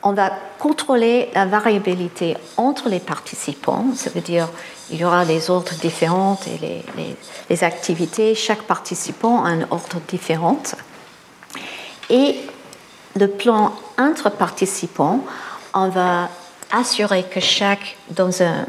[0.03, 4.47] on va contrôler la variabilité entre les participants, ça veut dire
[4.91, 6.83] il y aura des ordres différents et
[7.49, 10.61] les, activités, chaque participant a un ordre différent.
[12.09, 12.37] Et
[13.15, 15.21] le plan entre participants,
[15.73, 16.29] on va
[16.71, 18.65] assurer que chaque, dans, un,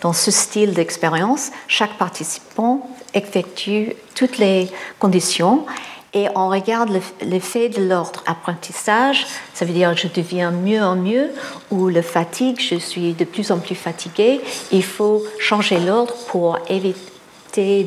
[0.00, 5.64] dans ce style d'expérience, chaque participant effectue toutes les conditions
[6.14, 6.90] et on regarde
[7.22, 11.30] l'effet de l'ordre apprentissage, ça veut dire je deviens mieux en mieux,
[11.70, 14.40] ou le fatigue, je suis de plus en plus fatigué.
[14.70, 17.86] Il faut changer l'ordre pour éviter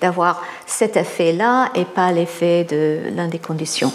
[0.00, 3.92] d'avoir cet effet-là et pas l'effet de l'une des conditions.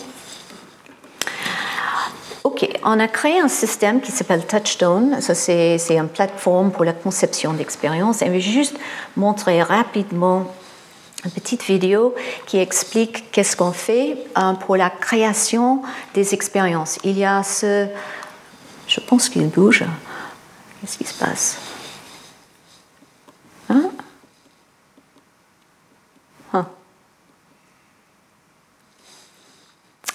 [2.46, 5.20] Ok, on a créé un système qui s'appelle Touchstone.
[5.20, 8.20] Ça, c'est une plateforme pour la conception d'expérience.
[8.20, 8.78] Je vais juste
[9.18, 10.46] montrer rapidement
[11.26, 12.14] une petite vidéo
[12.46, 15.82] qui explique qu'est-ce qu'on fait euh, pour la création
[16.14, 17.00] des expériences.
[17.04, 17.88] Il y a ce...
[18.88, 19.84] Je pense qu'il bouge.
[20.80, 21.58] Qu'est-ce qui se passe?
[23.70, 23.90] Hein?
[26.54, 26.68] Hein?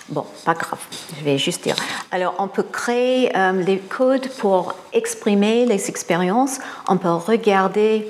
[0.09, 0.79] Bon, pas grave,
[1.19, 1.75] je vais juste dire.
[2.13, 6.61] Alors, on peut créer euh, les codes pour exprimer les expériences.
[6.87, 8.07] On peut regarder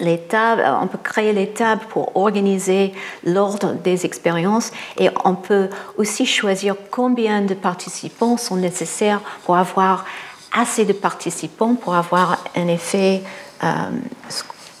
[0.00, 2.92] les tables, on peut créer les tables pour organiser
[3.24, 10.04] l'ordre des expériences et on peut aussi choisir combien de participants sont nécessaires pour avoir
[10.52, 13.22] assez de participants pour avoir un effet
[13.64, 13.68] euh,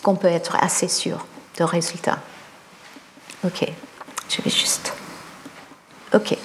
[0.02, 1.24] qu'on peut être assez sûr
[1.58, 2.18] de résultat.
[3.44, 3.66] Ok,
[4.28, 4.92] je vais juste.
[6.14, 6.36] Ok.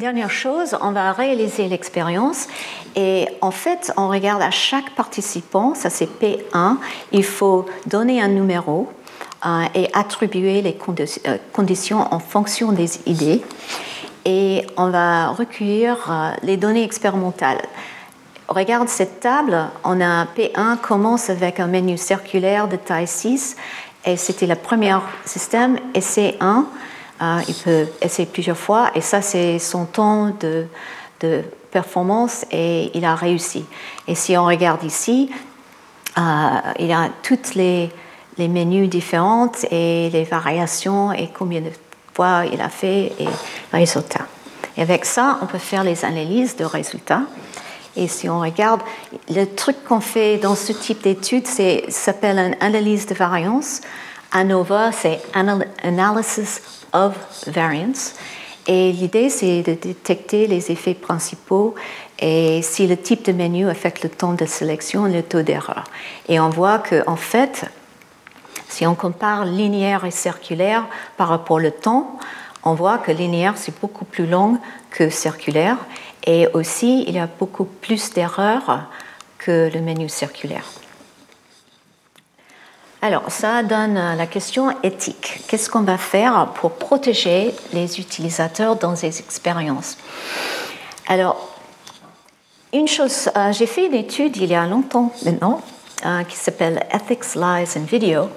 [0.00, 2.48] Dernière chose, on va réaliser l'expérience
[2.96, 6.76] et en fait, on regarde à chaque participant, ça c'est P1,
[7.12, 8.88] il faut donner un numéro
[9.46, 10.76] euh, et attribuer les
[11.26, 13.42] euh, conditions en fonction des idées.
[14.24, 17.60] Et on va recueillir euh, les données expérimentales.
[18.48, 23.56] Regarde cette table, on a P1 commence avec un menu circulaire de taille 6
[24.06, 26.64] et c'était le premier système et C1
[27.22, 30.66] euh, il peut essayer plusieurs fois et ça, c'est son temps de,
[31.70, 33.64] performance et il a réussi.
[34.06, 35.30] Et si on regarde ici,
[36.18, 36.20] euh,
[36.78, 37.90] il a toutes les,
[38.36, 41.70] les, menus différentes et les variations et combien de
[42.12, 44.26] fois il a fait et le résultat.
[44.76, 47.22] Et avec ça, on peut faire les analyses de résultats.
[47.96, 48.80] Et si on regarde,
[49.30, 51.46] le truc qu'on fait dans ce type d'étude
[51.88, 53.80] s'appelle une analyse de variance.
[54.32, 56.60] ANOVA, c'est Analysis
[56.94, 57.14] of
[57.46, 58.14] variance.
[58.66, 61.74] Et l'idée, c'est de détecter les effets principaux
[62.18, 65.84] et si le type de menu affecte le temps de sélection et le taux d'erreur.
[66.28, 67.66] Et on voit qu'en en fait,
[68.68, 70.86] si on compare linéaire et circulaire
[71.18, 72.18] par rapport au temps,
[72.62, 74.58] on voit que linéaire, c'est beaucoup plus long
[74.90, 75.76] que circulaire.
[76.26, 78.86] Et aussi, il y a beaucoup plus d'erreurs
[79.36, 80.64] que le menu circulaire.
[83.04, 85.42] Alors, ça donne la question éthique.
[85.46, 89.98] Qu'est-ce qu'on va faire pour protéger les utilisateurs dans ces expériences?
[91.06, 91.50] Alors,
[92.72, 95.60] une chose, euh, j'ai fait une étude il y a longtemps maintenant
[96.06, 98.30] euh, qui s'appelle Ethics, Lies and Video.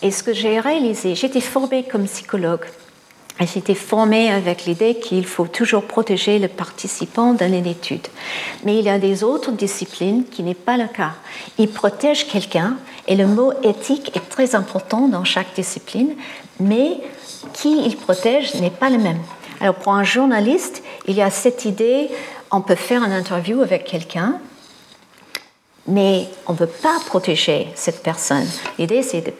[0.00, 2.64] Et ce que j'ai réalisé, j'étais formée comme psychologue.
[3.40, 8.06] J'étais formée avec l'idée qu'il faut toujours protéger le participant dans une étude.
[8.64, 11.12] Mais il y a des autres disciplines qui n'est pas le cas.
[11.56, 16.14] Ils protègent quelqu'un, et le mot éthique est très important dans chaque discipline,
[16.58, 16.98] mais
[17.52, 19.20] qui il protège n'est pas le même.
[19.60, 22.10] Alors pour un journaliste, il y a cette idée,
[22.50, 24.40] on peut faire une interview avec quelqu'un,
[25.86, 28.46] mais on ne peut pas protéger cette personne.
[28.78, 29.32] L'idée, c'est de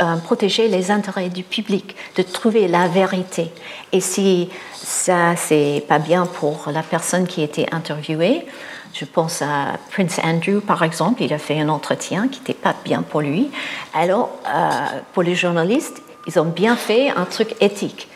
[0.00, 3.50] euh, protéger les intérêts du public, de trouver la vérité.
[3.92, 8.46] Et si ça, c'est pas bien pour la personne qui a été interviewée,
[8.92, 12.74] je pense à Prince Andrew, par exemple, il a fait un entretien qui n'était pas
[12.84, 13.50] bien pour lui.
[13.94, 14.70] Alors, euh,
[15.12, 18.08] pour les journalistes, ils ont bien fait un truc éthique.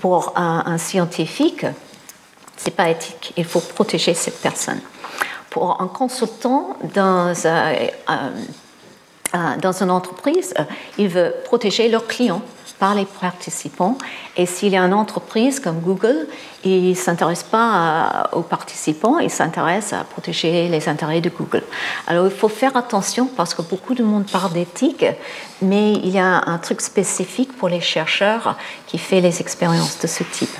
[0.00, 1.64] Pour un, scientifique,
[2.56, 3.32] c'est pas éthique.
[3.36, 4.80] Il faut protéger cette personne.
[5.50, 7.72] Pour un consultant dans un,
[9.60, 10.54] dans une entreprise,
[10.98, 12.42] il veut protéger leurs clients
[12.78, 13.96] par les participants.
[14.36, 16.26] Et s'il y a une entreprise comme Google,
[16.64, 21.62] il ne s'intéresse pas aux participants, il s'intéresse à protéger les intérêts de Google.
[22.06, 25.06] Alors il faut faire attention parce que beaucoup de monde parle d'éthique,
[25.62, 28.56] mais il y a un truc spécifique pour les chercheurs
[28.86, 30.56] qui fait les expériences de ce type.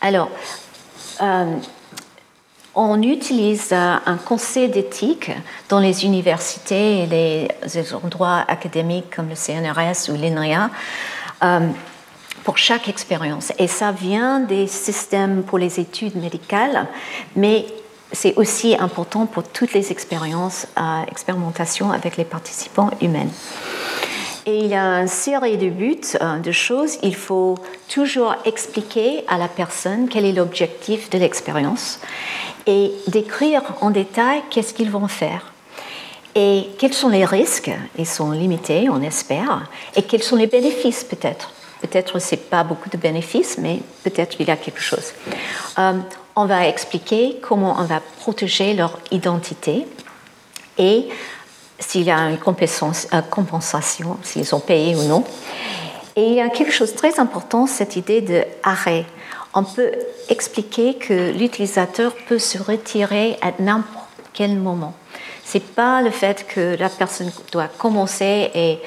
[0.00, 0.30] Alors,
[1.20, 1.56] euh,
[2.74, 5.30] on utilise euh, un conseil d'éthique
[5.68, 7.48] dans les universités et les
[7.94, 10.70] endroits académiques comme le CNRS ou l'INRIA
[11.42, 11.68] euh,
[12.44, 13.52] pour chaque expérience.
[13.58, 16.86] Et ça vient des systèmes pour les études médicales,
[17.36, 17.66] mais
[18.10, 23.28] c'est aussi important pour toutes les expériences, euh, expérimentations avec les participants humains.
[24.44, 26.98] Et il y a une série de buts, euh, de choses.
[27.02, 27.56] Il faut
[27.88, 32.00] toujours expliquer à la personne quel est l'objectif de l'expérience
[32.66, 35.52] et décrire en détail qu'est-ce qu'ils vont faire.
[36.34, 39.68] Et quels sont les risques Ils sont limités, on espère.
[39.96, 44.36] Et quels sont les bénéfices peut-être Peut-être ce n'est pas beaucoup de bénéfices, mais peut-être
[44.40, 45.12] il y a quelque chose.
[45.78, 45.98] Euh,
[46.34, 49.86] on va expliquer comment on va protéger leur identité
[50.78, 51.08] et
[51.82, 55.24] s'il y a une compensation, s'ils ont payé ou non.
[56.16, 59.04] Et il y a quelque chose de très important, cette idée d'arrêt.
[59.54, 59.92] On peut
[60.28, 64.94] expliquer que l'utilisateur peut se retirer à n'importe quel moment.
[65.44, 68.78] Ce n'est pas le fait que la personne doit commencer et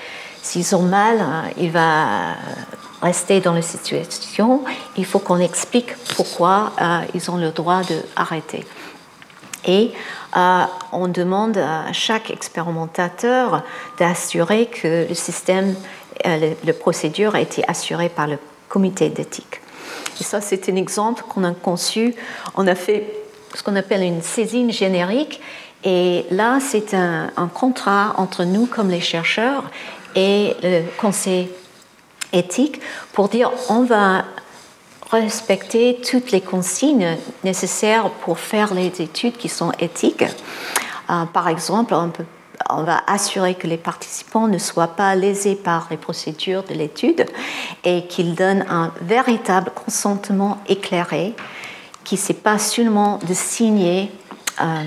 [0.41, 2.35] s'ils ont mal, hein, il va
[3.01, 4.63] rester dans la situation.
[4.97, 8.65] Il faut qu'on explique pourquoi euh, ils ont le droit d'arrêter.
[9.65, 9.91] Et
[10.37, 13.63] euh, on demande à chaque expérimentateur
[13.97, 15.75] d'assurer que le système,
[16.25, 18.37] euh, la procédure a été assurée par le
[18.69, 19.61] comité d'éthique.
[20.19, 22.15] Et ça, c'est un exemple qu'on a conçu.
[22.55, 23.11] On a fait
[23.53, 25.41] ce qu'on appelle une saisine générique.
[25.83, 29.63] Et là, c'est un, un, contrat entre nous, comme les chercheurs,
[30.15, 31.49] et le conseil
[32.33, 32.81] éthique,
[33.13, 34.25] pour dire on va
[35.11, 40.25] respecter toutes les consignes nécessaires pour faire les études qui sont éthiques.
[41.09, 41.95] Euh, par exemple,
[42.69, 47.25] on, va assurer que les participants ne soient pas lésés par les procédures de l'étude
[47.83, 51.35] et qu'ils donnent un véritable consentement éclairé,
[52.03, 54.11] qui n'est pas seulement de signer
[54.61, 54.83] euh,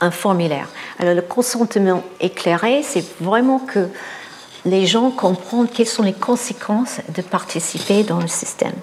[0.00, 0.68] un formulaire.
[0.98, 3.88] Alors le consentement éclairé, c'est vraiment que
[4.64, 8.74] les gens comprennent quelles sont les conséquences de participer dans le système.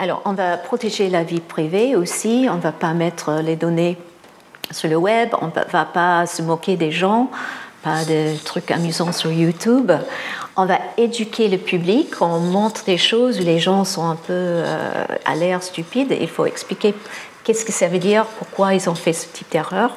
[0.00, 3.98] Alors, on va protéger la vie privée aussi, on ne va pas mettre les données
[4.70, 7.32] sur le web, on ne va pas se moquer des gens,
[7.82, 9.90] pas de trucs amusants sur YouTube.
[10.56, 14.32] On va éduquer le public, on montre des choses où les gens sont un peu
[14.32, 16.16] euh, à l'air stupides.
[16.20, 16.94] Il faut expliquer
[17.42, 19.96] qu'est-ce que ça veut dire, pourquoi ils ont fait ce type d'erreur.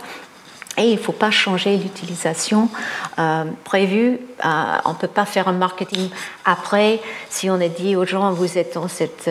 [0.78, 2.70] Et il ne faut pas changer l'utilisation
[3.20, 4.20] euh, prévue.
[4.43, 6.10] Euh, on ne peut pas faire un marketing
[6.45, 9.30] après si on a dit aux gens vous êtes dans cette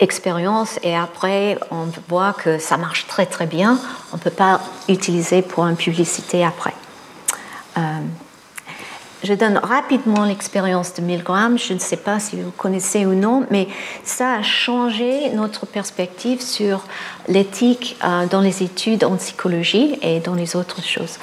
[0.00, 3.78] expérience et après on voit que ça marche très très bien,
[4.12, 6.74] on ne peut pas utiliser pour une publicité après.
[7.78, 7.80] Euh,
[9.22, 13.46] je donne rapidement l'expérience de Milgram, je ne sais pas si vous connaissez ou non,
[13.50, 13.68] mais
[14.02, 16.84] ça a changé notre perspective sur
[17.28, 21.18] l'éthique euh, dans les études en psychologie et dans les autres choses.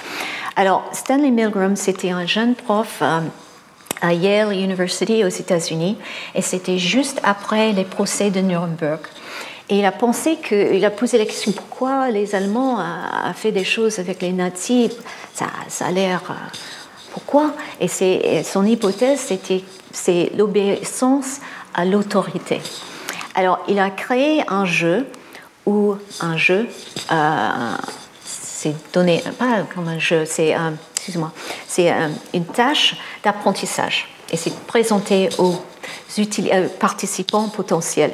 [0.55, 3.01] Alors, Stanley Milgram, c'était un jeune prof.
[4.01, 5.97] À Yale University aux États-Unis,
[6.35, 8.99] et c'était juste après les procès de Nuremberg.
[9.69, 13.65] Et il a pensé que, a posé la question pourquoi les Allemands ont fait des
[13.65, 14.91] choses avec les nazis,
[15.33, 16.33] ça, ça a l'air euh,
[17.11, 17.53] pourquoi?
[17.81, 21.39] Et son hypothèse c'était c'est l'obéissance
[21.73, 22.61] à l'autorité.
[23.35, 25.07] Alors il a créé un jeu
[25.65, 26.67] où un jeu
[27.11, 27.75] euh,
[28.23, 30.73] c'est donné pas comme un jeu, c'est un
[31.68, 34.08] c'est euh, une tâche d'apprentissage.
[34.32, 35.55] Et c'est présenté aux
[36.20, 38.14] euh, participants potentiels.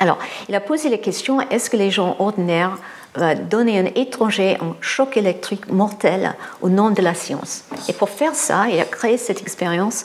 [0.00, 2.78] Alors, il a posé la question est-ce que les gens ordinaires
[3.14, 7.64] vont donner un étranger un choc électrique mortel au nom de la science?
[7.88, 10.04] Et pour faire ça, il a créé cette expérience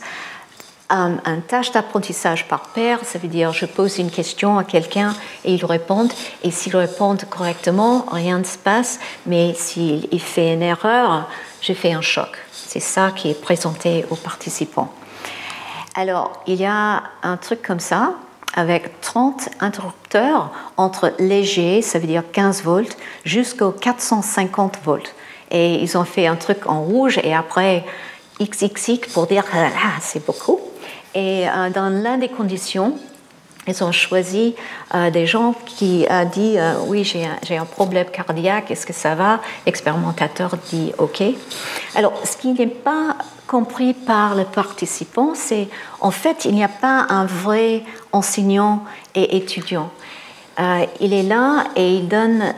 [0.89, 5.53] un, tâche d'apprentissage par paire, ça veut dire je pose une question à quelqu'un et
[5.53, 6.07] il répond,
[6.43, 11.27] et s'il répond correctement, rien ne se passe, mais s'il fait une erreur,
[11.63, 12.29] je fais un choc.
[12.51, 14.93] C'est ça qui est présenté aux participants.
[15.95, 18.15] Alors, il y a un truc comme ça,
[18.53, 25.15] avec 30 interrupteurs entre léger, ça veut dire 15 volts, jusqu'aux 450 volts.
[25.51, 27.85] Et ils ont fait un truc en rouge et après
[28.41, 30.59] XXX pour dire ah, c'est beaucoup.
[31.15, 32.97] Et euh, dans l'un des conditions,
[33.67, 34.55] ils ont choisi
[34.93, 38.93] euh, des gens qui ont dit euh, oui j'ai un, un, problème cardiaque, est-ce que
[38.93, 39.39] ça va?
[39.65, 41.23] L'expérimentateur dit ok.
[41.95, 45.67] Alors ce qui n'est pas compris par le participant, c'est
[46.01, 48.83] en fait il n'y a pas un vrai enseignant
[49.15, 49.91] et étudiant.
[50.59, 52.53] Euh, il est là et il donne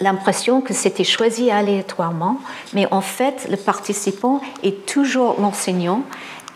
[0.00, 2.38] l'impression que c'était choisi aléatoirement,
[2.74, 6.02] mais en fait le participant est toujours l'enseignant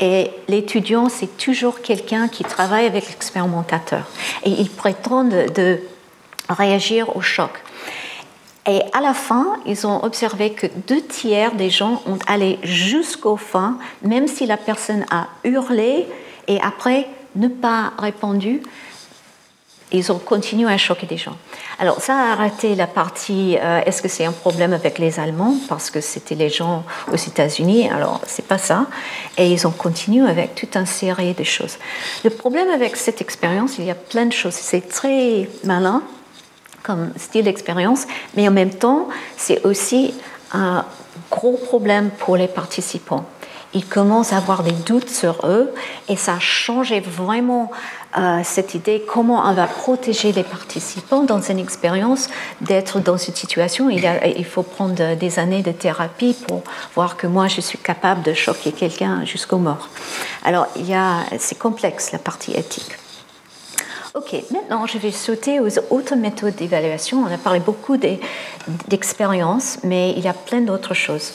[0.01, 4.07] et l'étudiant, c'est toujours quelqu'un qui travaille avec l'expérimentateur.
[4.45, 5.81] Et il prétend de,
[6.49, 7.51] réagir au choc.
[8.67, 13.37] Et à la fin, ils ont observé que deux tiers des gens ont allé jusqu'au
[13.37, 16.07] fin, même si la personne a hurlé
[16.49, 18.63] et après ne pas répondu.
[19.93, 21.37] Ils ont continué à choquer des gens.
[21.79, 25.55] Alors ça a arrêté la partie euh, est-ce que c'est un problème avec les Allemands?
[25.69, 27.91] Parce que c'était les gens aux États-Unis.
[27.91, 28.87] Alors c'est pas ça.
[29.37, 31.79] Et ils ont continué avec toute une série de choses.
[32.25, 34.55] Le problème avec cette expérience, il y a plein de choses.
[34.55, 36.03] C'est très malin
[36.83, 40.15] comme style d'expérience, mais en même temps, c'est aussi
[40.53, 40.85] un
[41.31, 43.27] gros problème pour les participants.
[43.73, 45.73] Ils commencent à avoir des doutes sur eux
[46.09, 47.71] et ça a changé vraiment
[48.19, 52.29] euh, cette idée comment on va protéger les participants dans une expérience
[52.61, 53.89] d'être dans une situation.
[53.89, 54.05] Il,
[54.37, 56.63] il, faut prendre des années de thérapie pour
[56.97, 59.89] voir que moi je suis capable de choquer quelqu'un jusqu'au mort.
[60.45, 60.67] Alors
[61.39, 62.97] c'est complexe la partie éthique.
[64.15, 67.23] Ok, maintenant je vais sauter aux autres méthodes d'évaluation.
[67.23, 67.97] On a parlé beaucoup
[68.89, 71.35] d'expériences, mais il y a plein d'autres choses.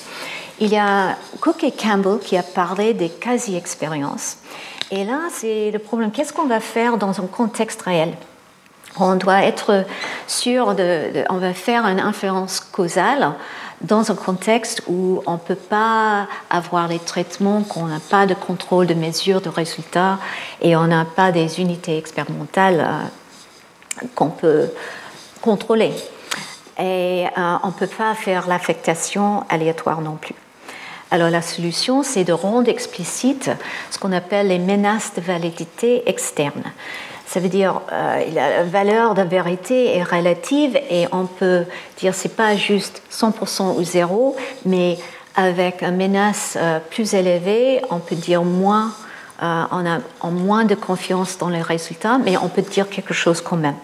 [0.61, 4.37] Il y a Cook et Campbell qui a parlé des quasi-expériences.
[4.89, 6.11] Et là, c'est le problème.
[6.11, 8.13] Qu'est-ce qu'on va faire dans un contexte réel?
[8.97, 9.83] On doit être
[10.27, 13.33] sûr de, On va faire une inférence causale
[13.81, 18.33] dans un contexte où on ne peut pas avoir les traitements, qu'on n'a pas de
[18.33, 20.17] contrôle de mesure de résultats
[20.61, 24.69] et on n'a pas des unités expérimentales euh, qu'on peut
[25.41, 25.91] contrôler.
[26.79, 30.35] Et euh, on ne peut pas faire l'affectation aléatoire non plus.
[31.11, 33.51] Alors la solution, c'est de rendre explicite
[33.91, 36.63] ce qu'on appelle les menaces de validité externe.
[37.27, 41.65] Ça veut dire euh, la valeur de vérité est relative et on peut
[41.97, 44.35] dire c'est pas juste 100% ou zéro,
[44.65, 44.97] mais
[45.35, 48.93] avec une menace euh, plus élevée, on peut dire moins,
[49.43, 53.41] euh, on a moins de confiance dans les résultats, mais on peut dire quelque chose
[53.41, 53.75] quand même.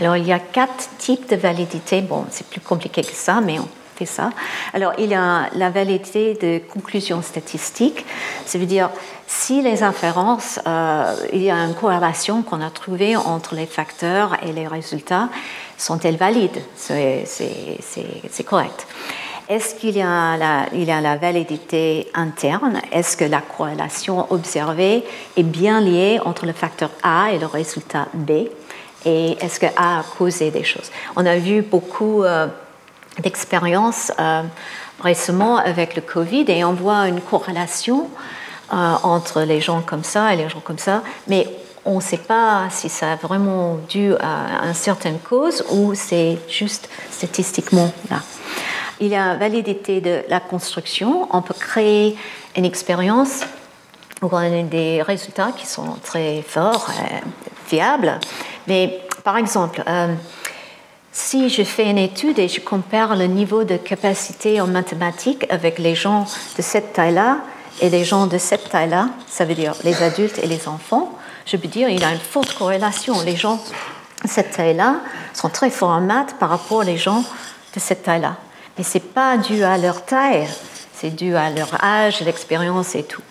[0.00, 2.00] Alors il y a quatre types de validité.
[2.00, 3.68] Bon, c'est plus compliqué que ça, mais on
[4.72, 8.04] Alors, il y a la validité de conclusions statistiques.
[8.44, 8.90] Ça veut dire,
[9.26, 14.36] si les inférences, euh, il y a une corrélation qu'on a trouvée entre les facteurs
[14.42, 15.28] et les résultats,
[15.78, 16.62] sont-elles valides?
[16.76, 18.86] C'est correct.
[19.48, 22.80] Est-ce qu'il y, a la, il y a la validité interne?
[22.90, 25.04] Est-ce que la corrélation observée
[25.36, 28.48] est bien liée entre le facteur A et le résultat B?
[29.04, 30.90] Et est-ce que A a causé des choses?
[31.14, 32.24] On a vu beaucoup...
[32.24, 32.48] Euh,
[33.18, 34.42] d'expérience euh,
[35.00, 38.08] récemment avec le Covid et on voit une corrélation
[38.72, 41.46] euh, entre les gens comme ça et les gens comme ça, mais
[41.84, 46.38] on ne sait pas si ça a vraiment dû à une certaine cause ou c'est
[46.48, 48.20] juste statistiquement là.
[48.98, 51.28] Il y a validité de la construction.
[51.30, 52.16] On peut créer
[52.56, 53.42] une expérience
[54.22, 57.18] où on a des résultats qui sont très forts, euh,
[57.66, 58.18] fiables.
[58.66, 59.82] Mais par exemple,
[61.16, 65.78] si je fais une étude et je compare le niveau de capacité en mathématiques avec
[65.78, 66.26] les gens
[66.58, 67.38] de cette taille-là
[67.80, 71.56] et les gens de cette taille-là, ça veut dire les adultes et les enfants, je
[71.56, 73.14] peux dire qu'il y a une forte corrélation.
[73.22, 73.56] Les gens
[74.24, 74.96] de cette taille-là
[75.32, 77.24] sont très forts en maths par rapport aux gens
[77.74, 78.36] de cette taille-là.
[78.76, 80.46] Mais ce n'est pas dû à leur taille,
[80.92, 83.22] c'est dû à leur âge, l'expérience et tout.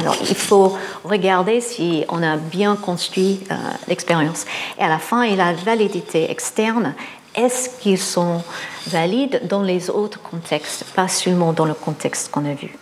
[0.00, 3.54] Alors, il faut regarder si on a bien construit euh,
[3.88, 4.44] l'expérience.
[4.78, 6.94] Et à la fin, il y a la validité externe.
[7.34, 8.42] Est-ce qu'ils sont
[8.86, 12.76] valides dans les autres contextes, pas seulement dans le contexte qu'on a vu?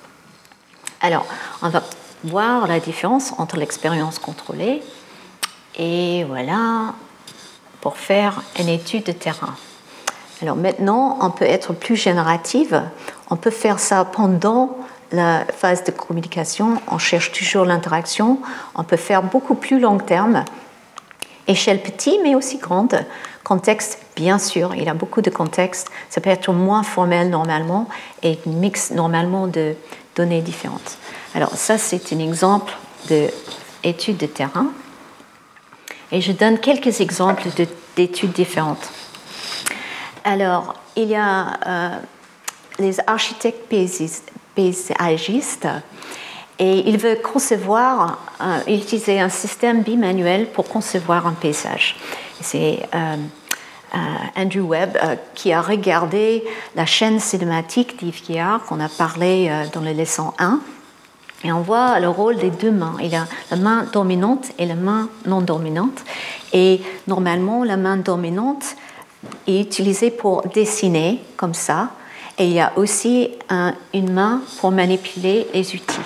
[1.01, 1.27] Alors,
[1.63, 1.83] on va
[2.25, 4.83] voir la différence entre l'expérience contrôlée
[5.79, 6.95] et voilà,
[7.81, 9.55] pour faire une étude de terrain.
[10.43, 12.83] Alors maintenant, on peut être plus générative.
[13.31, 14.77] On peut faire ça pendant
[15.13, 18.41] la phase de communication, on cherche toujours l'interaction,
[18.75, 20.45] on peut faire beaucoup plus long terme,
[21.47, 23.05] échelle petite mais aussi grande,
[23.45, 27.89] contexte bien sûr, il y a beaucoup de contextes, ça peut être moins formel normalement
[28.23, 29.75] et mix normalement de
[30.17, 30.99] données différentes.
[31.35, 32.73] Alors ça c'est un exemple
[33.07, 34.67] d'étude de terrain.
[36.13, 37.49] Et je donne quelques exemples
[37.97, 38.91] d'études différentes.
[40.25, 41.99] Alors il y a euh,
[42.79, 43.69] les architectes
[44.57, 45.69] paysagiste
[46.59, 51.97] et il veut concevoir, euh, utiliser un système bimanuel pour concevoir un paysage.
[52.41, 53.17] C'est euh,
[53.95, 53.99] euh,
[54.37, 54.97] Andrew Webb
[55.35, 56.45] qui a regardé
[56.75, 60.61] la chaîne cinématique d'Yves Guillard qu'on a parlé dans le leçon 1.
[61.45, 62.97] Et on voit le rôle des deux mains.
[63.01, 66.03] Il y a la main dominante et la main non dominante.
[66.55, 68.77] Et normalement, la main dominante
[69.47, 71.91] est utilisée pour dessiner comme ça,
[72.39, 73.31] et il y a aussi
[73.95, 76.01] une main pour manipuler les outils.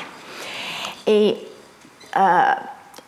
[1.06, 1.36] Et
[2.16, 2.52] euh,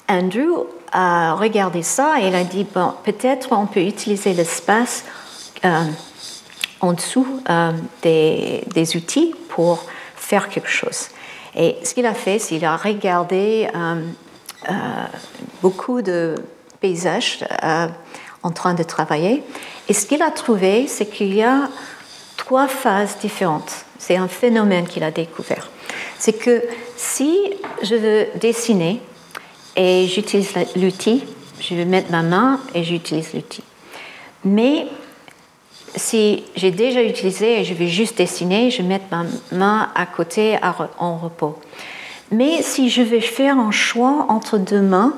[0.09, 5.05] Andrew a regardé ça et il a dit, bon, peut-être on peut utiliser l'espace
[5.65, 5.85] euh,
[6.81, 9.85] en dessous euh, des, des, outils pour
[10.17, 11.09] faire quelque chose.
[11.55, 13.69] Et ce qu'il a fait, c'est qu'il a regardé
[15.61, 16.35] beaucoup de
[16.81, 17.45] paysage
[18.43, 19.43] en train de travailler.
[19.89, 21.69] Et ce qu'il a trouvé, c'est qu'il y a
[22.37, 23.85] trois phases différentes.
[23.99, 25.71] C'est un phénomène qu'il a découvert.
[26.19, 26.63] C'est que
[26.97, 27.37] si
[27.83, 29.01] je veux dessiner
[29.77, 31.25] et j'utilise l'outil,
[31.61, 33.63] je vais mettre ma main et j'utilise l'outil.
[34.45, 34.87] Mais
[35.95, 40.07] si j'ai déjà utilisé et je vais juste dessiner, je vais mettre ma main à
[40.07, 40.59] côté
[40.99, 41.59] en repos.
[42.31, 45.15] Mais si je vais faire un choix entre deux mains,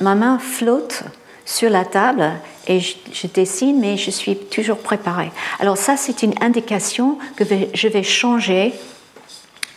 [0.00, 1.04] ma main flotte
[1.46, 2.30] sur la table
[2.66, 5.30] et je, dessine, mais je suis toujours préparée.
[5.60, 8.74] Alors ça, c'est une indication que je vais changer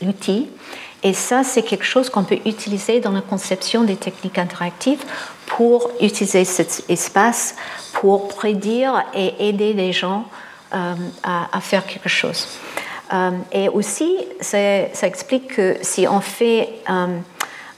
[0.02, 0.48] l'outil.
[1.02, 5.02] Et ça, c'est quelque chose qu'on peut utiliser dans la conception des techniques interactives
[5.46, 7.56] pour utiliser cet espace
[7.94, 10.26] pour prédire et aider les gens
[10.74, 10.94] euh,
[11.24, 12.48] à, faire quelque chose.
[13.14, 14.60] Euh, et aussi, ça,
[15.04, 17.18] explique que si on fait euh,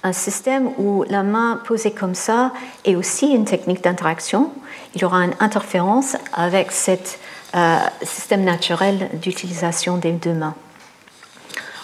[0.04, 2.52] un système où la main posée comme ça
[2.86, 4.52] est aussi une technique d'interaction,
[4.96, 6.92] il y aura une interférence avec ce
[8.04, 10.56] système naturel d'utilisation des deux mains.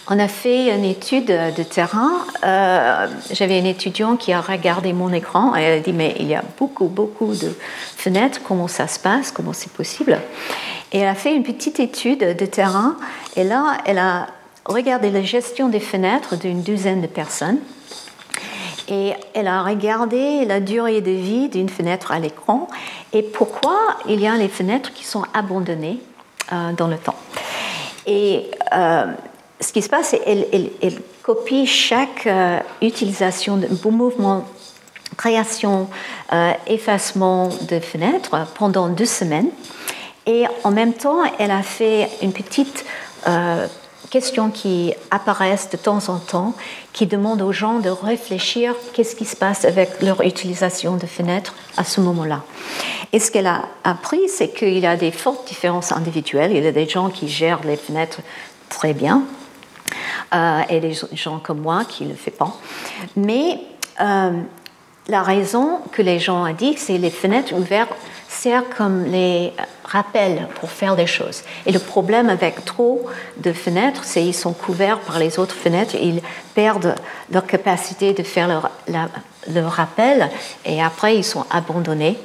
[0.10, 2.12] On a fait une étude de terrain.
[2.46, 6.28] Euh, j'avais un étudiant qui a regardé mon écran et elle a dit mais il
[6.28, 7.54] y a beaucoup beaucoup de
[7.98, 8.40] fenêtres.
[8.48, 9.32] Comment ça se passe?
[9.32, 10.18] Comment c'est possible?
[10.94, 12.96] Et elle a fait une petite étude de terrain
[13.36, 14.28] et là elle a
[14.64, 17.60] regardé la gestion des fenêtres d'une douzaine de personnes.
[18.90, 22.68] Et elle a regardé la durée de vie d'une fenêtre à l'écran
[23.12, 23.78] et pourquoi
[24.08, 26.00] il y a les fenêtres qui sont abandonnées
[26.54, 27.16] euh, dans le temps.
[28.06, 29.06] Et euh,
[29.60, 34.46] ce qui se passe, c'est qu'elle copie chaque euh, utilisation de mouvement,
[35.18, 35.90] création,
[36.68, 39.50] effacement de fenêtres pendant deux semaines.
[40.26, 42.86] Et en même temps, elle a fait une petite
[44.08, 46.54] euh, question qui apparaissent de temps en temps,
[46.94, 51.54] qui demande aux gens de réfléchir qu'est-ce qui se passe avec leur utilisation de fenêtres
[51.78, 52.44] à ce moment-là.
[53.14, 56.52] Et ce qu'elle a appris, c'est qu'il y a des fortes différences individuelles.
[56.54, 58.22] Il y a des gens qui gèrent les fenêtres
[58.70, 59.24] très bien,
[60.34, 62.58] euh, et des gens comme moi qui ne le font pas.
[63.16, 63.60] Mais
[64.02, 64.32] euh,
[65.08, 67.94] la raison que les gens dit, c'est les fenêtres ouvertes
[68.78, 71.44] comme les rappels pour faire des choses.
[71.66, 73.06] Et le problème avec trop
[73.38, 76.22] de fenêtres, c'est qu'ils sont couverts par les autres fenêtres, ils
[76.54, 76.96] perdent
[77.32, 78.70] leur capacité de faire leur,
[79.48, 80.30] leur rappel,
[80.66, 82.18] et après ils sont abandonnés.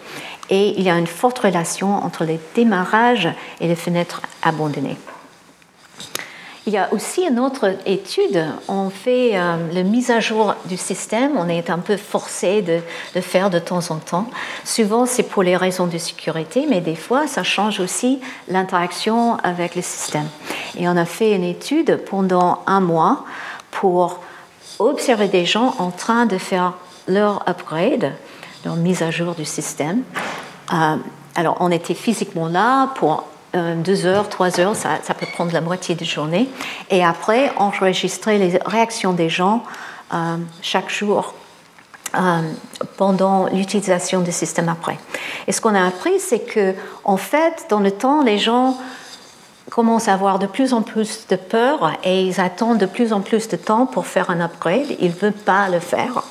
[0.51, 3.29] Et il y a une forte relation entre les démarrages
[3.61, 4.97] et les fenêtres abandonnées.
[6.67, 8.47] Il y a aussi une autre étude.
[8.69, 11.33] On fait euh, la mise à jour du système.
[11.37, 12.79] On est un peu forcé de
[13.17, 14.29] le faire de temps en temps.
[14.65, 19.75] Souvent, c'est pour les raisons de sécurité, mais des fois, ça change aussi l'interaction avec
[19.75, 20.29] le système.
[20.79, 23.25] Et on a fait une étude pendant un mois
[23.73, 24.21] pour
[24.79, 26.75] observer des gens en train de faire
[27.09, 28.13] leur upgrade,
[28.65, 30.03] leur mise à jour du système.
[30.73, 30.97] Euh,
[31.35, 33.25] alors, on était physiquement là pour
[33.55, 36.49] euh, deux heures, trois heures, ça, peut prendre la moitié de journée.
[36.91, 39.63] Et après, enregistrer les réactions des gens
[40.15, 41.35] euh, chaque jour
[42.15, 42.41] euh,
[42.97, 44.99] pendant l'utilisation du système après.
[45.47, 46.75] Et ce qu'on a appris, c'est que,
[47.05, 48.79] en fait, dans le temps, les gens
[49.71, 53.21] commencent à avoir de plus en plus de peur et ils attendent de plus en
[53.21, 54.97] plus de temps pour faire un upgrade.
[54.99, 56.23] Ils ne veulent pas le faire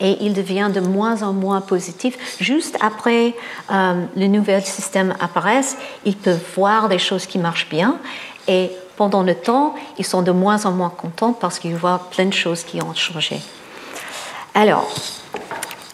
[0.00, 2.16] et il devient de moins en moins positif.
[2.40, 3.34] Juste après
[3.70, 7.98] euh, le nouvel système apparaisse, ils peuvent voir des choses qui marchent bien
[8.48, 12.26] et pendant le temps, ils sont de moins en moins contents parce qu'ils voient plein
[12.26, 13.40] de choses qui ont changé.
[14.54, 14.92] Alors,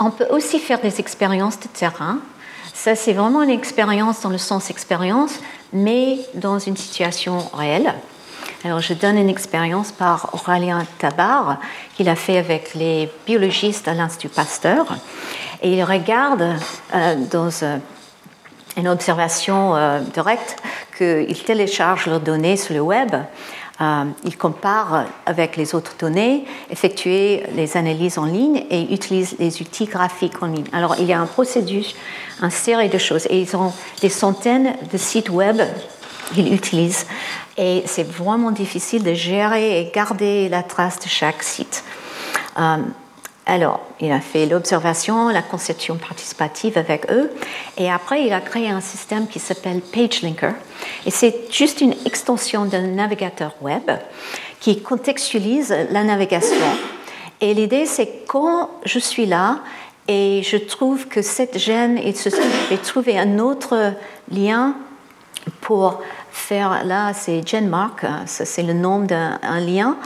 [0.00, 2.18] on peut aussi faire des expériences de terrain.
[2.74, 5.34] Ça, c'est vraiment une expérience dans le sens expérience,
[5.72, 7.94] mais dans une situation réelle.
[8.66, 11.60] Alors, je donne une expérience par Aurélien Tabar,
[11.96, 14.96] qu'il a fait avec les biologistes à l'Institut Pasteur.
[15.62, 16.56] Et il regarde
[16.92, 17.76] euh, dans euh,
[18.76, 20.56] une observation euh, directe
[20.98, 23.14] qu'ils téléchargent leurs données sur le web.
[24.24, 29.86] ils comparent avec les autres données, effectuent les analyses en ligne et utilisent les outils
[29.86, 30.66] graphiques en ligne.
[30.72, 31.84] Alors, il y a un procédure,
[32.42, 33.28] une série de choses.
[33.30, 35.62] Et ils ont des centaines de sites web
[36.34, 37.06] qu'ils utilisent
[37.58, 41.84] et c'est vraiment difficile de gérer et garder la trace de chaque site.
[42.58, 42.76] Euh,
[43.48, 47.30] alors, il a fait l'observation, la conception participative avec eux,
[47.78, 50.52] et après, il a créé un système qui s'appelle PageLinker.
[51.06, 53.88] Et c'est juste une extension d'un navigateur web
[54.58, 56.56] qui contextualise la navigation.
[57.40, 59.60] Et l'idée, c'est quand je suis là
[60.08, 62.30] et je trouve que cette gêne, et je
[62.70, 63.92] vais trouver un autre
[64.30, 64.74] lien
[65.60, 66.00] pour
[66.36, 69.96] faire, là c'est Genmark, hein, c'est le nom d'un lien.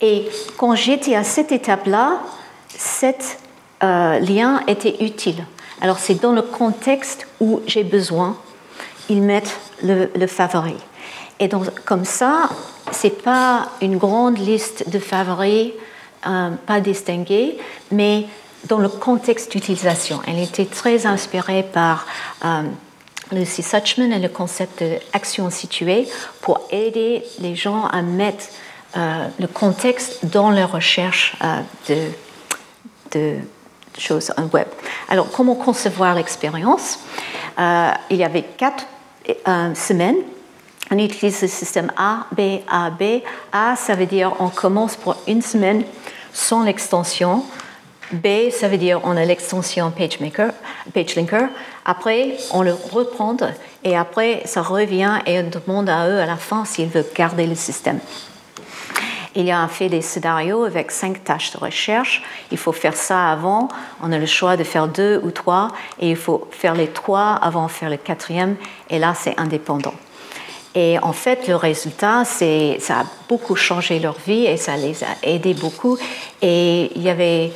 [0.00, 2.20] Et quand j'étais à cette étape-là,
[2.68, 3.38] cette
[3.82, 5.44] euh, lien était utile.
[5.80, 8.36] Alors c'est dans le contexte où j'ai besoin,
[9.08, 10.76] ils mettent le, favori.
[11.40, 12.48] Et donc comme ça,
[12.90, 15.72] c'est pas une grande liste de favoris,
[16.26, 17.58] euh, pas distingués,
[17.90, 18.26] mais
[18.68, 20.20] dans le contexte d'utilisation.
[20.26, 22.06] Elle était très inspirée par
[22.44, 22.62] euh,
[23.32, 26.06] Lucy Suchman et le concept d'action située
[26.40, 28.44] pour aider les gens à mettre
[28.96, 31.36] euh, le contexte dans leur recherche
[31.88, 32.08] de,
[33.12, 33.36] de,
[33.98, 34.66] choses en web.
[35.08, 36.98] Alors, comment concevoir l'expérience?
[37.58, 38.86] Il y avait quatre
[39.74, 40.16] semaines
[40.92, 43.22] on utilise le système A, B, A, B.
[43.50, 45.84] A, ça veut dire on commence pour une semaine
[46.34, 47.44] sans l'extension.
[48.12, 50.52] B, ça veut dire on a l'extension PageMaker,
[50.92, 51.48] PageLinker.
[51.84, 53.36] Après, on le reprend
[53.84, 57.46] et après, ça revient et on demande à eux à la fin s'ils veulent garder
[57.46, 58.00] le système.
[59.34, 62.22] Il y a fait des scénarios avec cinq tâches de recherche.
[62.50, 63.68] Il faut faire ça avant.
[64.02, 67.36] On a le choix de faire deux ou trois et il faut faire les trois
[67.36, 68.56] avant de faire le quatrième.
[68.90, 69.94] Et là, c'est indépendant.
[70.74, 75.02] Et en fait, le résultat, c'est, ça a beaucoup changé leur vie et ça les
[75.02, 75.96] a aidés beaucoup.
[76.42, 77.52] Et il y avait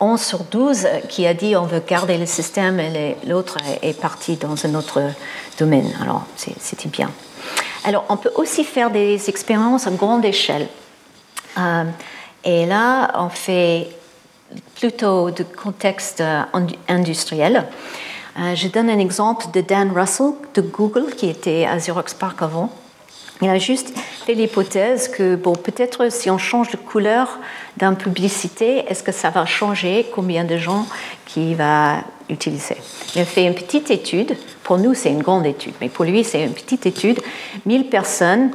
[0.00, 4.36] 11 sur 12 qui a dit on veut garder le système et l'autre est parti
[4.36, 5.02] dans un autre
[5.58, 5.92] domaine.
[6.02, 7.10] Alors, c'était bien.
[7.84, 10.68] Alors, on peut aussi faire des expériences à grande échelle.
[11.58, 11.84] Euh,
[12.44, 13.88] et là, on fait
[14.74, 16.22] plutôt de contexte
[16.88, 17.66] industriel.
[18.38, 22.42] Euh, je donne un exemple de Dan Russell de Google qui était à Xerox Park
[22.42, 22.70] avant.
[23.42, 27.38] Il a juste fait l'hypothèse que, bon, peut-être si on change de couleur
[27.78, 30.86] d'une publicité, est-ce que ça va changer combien de gens
[31.26, 32.76] qui va utiliser?
[33.14, 34.36] Il a fait une petite étude.
[34.62, 37.20] Pour nous, c'est une grande étude, mais pour lui, c'est une petite étude.
[37.66, 38.50] 1000 personnes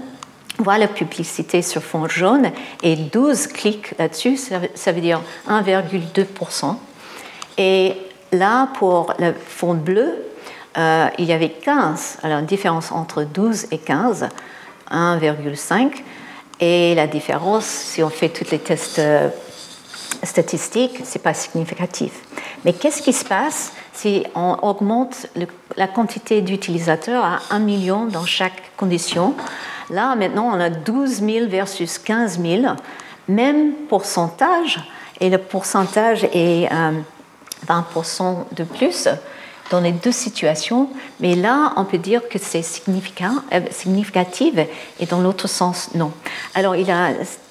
[0.59, 2.51] voient la publicité sur fond jaune
[2.83, 5.19] et 12 cliquent là-dessus, ça veut dire
[5.49, 6.75] 1,2%.
[7.57, 7.95] Et
[8.35, 10.25] Là, pour le fond bleu,
[10.77, 14.27] euh, il y avait 15, alors une différence entre 12 et 15,
[14.91, 15.91] 1,5.
[16.59, 19.29] Et la différence, si on fait tous les tests euh,
[20.23, 22.13] statistiques, ce n'est pas significatif.
[22.63, 25.27] Mais qu'est-ce qui se passe si on augmente
[25.75, 29.35] la quantité d'utilisateurs à 1 million dans chaque condition?
[29.89, 32.63] Là, maintenant, on a 12 000 versus 15 000,
[33.27, 34.79] même pourcentage,
[35.19, 36.71] et le pourcentage est...
[36.71, 36.91] Euh,
[37.65, 39.07] 20% de plus
[39.69, 40.89] dans les deux situations,
[41.19, 44.53] mais là, on peut dire que c'est euh, significatif
[44.99, 46.11] et dans l'autre sens, non.
[46.53, 46.75] Alors,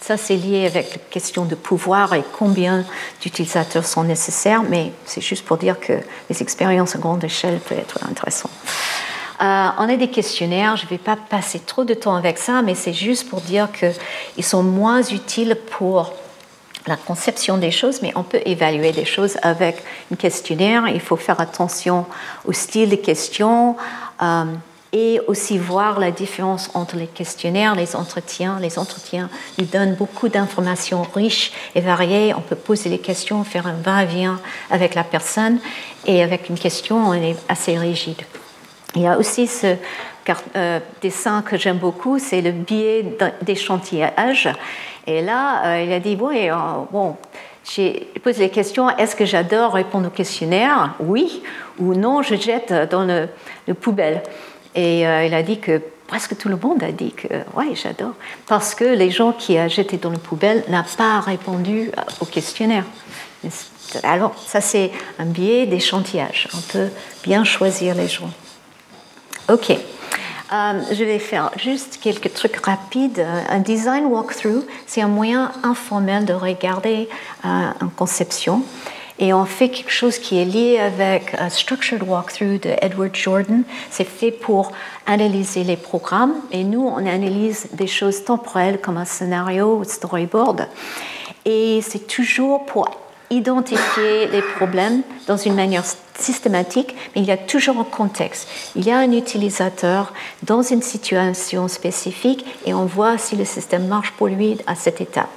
[0.01, 2.85] ça, c'est lié avec la question de pouvoir et combien
[3.21, 5.95] d'utilisateurs sont nécessaires, mais c'est juste pour dire que
[6.31, 8.53] les expériences à grande échelle peuvent être intéressantes.
[9.41, 12.63] Euh, on a des questionnaires, je ne vais pas passer trop de temps avec ça,
[12.63, 16.13] mais c'est juste pour dire qu'ils sont moins utiles pour
[16.87, 19.83] la conception des choses, mais on peut évaluer des choses avec
[20.13, 20.85] un questionnaire.
[20.89, 22.07] Il faut faire attention
[22.45, 23.77] au style des questions
[24.23, 24.45] euh,
[24.93, 28.59] et aussi voir la différence entre les questionnaires, les entretiens.
[28.61, 29.29] Les entretiens
[29.59, 32.35] nous donnent beaucoup d'informations riches et variées.
[32.35, 34.39] On peut poser des questions, faire un va-et-vient
[34.71, 35.59] avec la personne
[36.07, 38.23] et avec une question, on est assez rigide.
[38.95, 39.75] Il y a aussi ce
[40.57, 43.05] euh, dessin que j'aime beaucoup, c'est le biais
[43.43, 44.49] d'échantillage.
[45.07, 46.55] Et là, euh, il a dit, oui, euh,
[46.91, 47.17] bon,
[47.69, 50.95] j'ai posé les questions, est-ce que j'adore répondre aux questionnaires?
[51.01, 51.43] Oui
[51.79, 53.29] ou non, je jette dans le,
[53.75, 54.23] poubelle.
[54.75, 58.15] Et euh, il a dit que presque tout le monde a dit que oui, j'adore.
[58.47, 61.91] Parce que les gens qui ont jeté dans le poubelle n'ont pas répondu
[62.21, 62.85] au questionnaire.
[64.03, 66.49] Alors, ça, c'est un biais d'échantillage.
[66.55, 66.89] On peut
[67.23, 68.31] bien choisir les gens.
[69.51, 69.77] OK.
[70.53, 73.25] Euh, je vais faire juste quelques trucs rapides.
[73.49, 77.09] Un design walkthrough, c'est un moyen informel de regarder
[77.45, 77.49] euh,
[77.81, 78.63] une conception.
[79.19, 83.63] Et on fait quelque chose qui est lié avec un Structured Walkthrough de Edward Jordan.
[83.91, 84.73] C'est fait pour
[85.07, 86.35] analyser les programmes.
[86.51, 90.69] Et nous, on analyse des choses temporelles comme un scénario ou storyboard.
[91.45, 92.91] Et c'est toujours pour
[93.37, 95.85] identifier les problèmes dans une manière
[96.19, 98.49] systématique, mais il y a toujours un contexte.
[98.77, 100.13] Il y a un utilisateur
[100.43, 105.01] dans une situation spécifique et on voit si le système marche pour lui à cette
[105.01, 105.31] étape.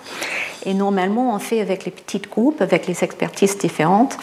[0.66, 4.18] Et normalement, on fait avec les petits groupes, avec les expertises différentes,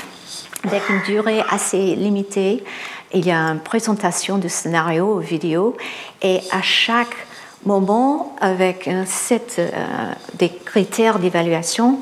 [0.65, 2.65] avec une durée assez limitée.
[3.13, 5.77] Il y a une présentation du scénario vidéo
[6.23, 7.17] et à chaque
[7.65, 9.71] moment, avec un set euh,
[10.35, 12.01] des critères d'évaluation,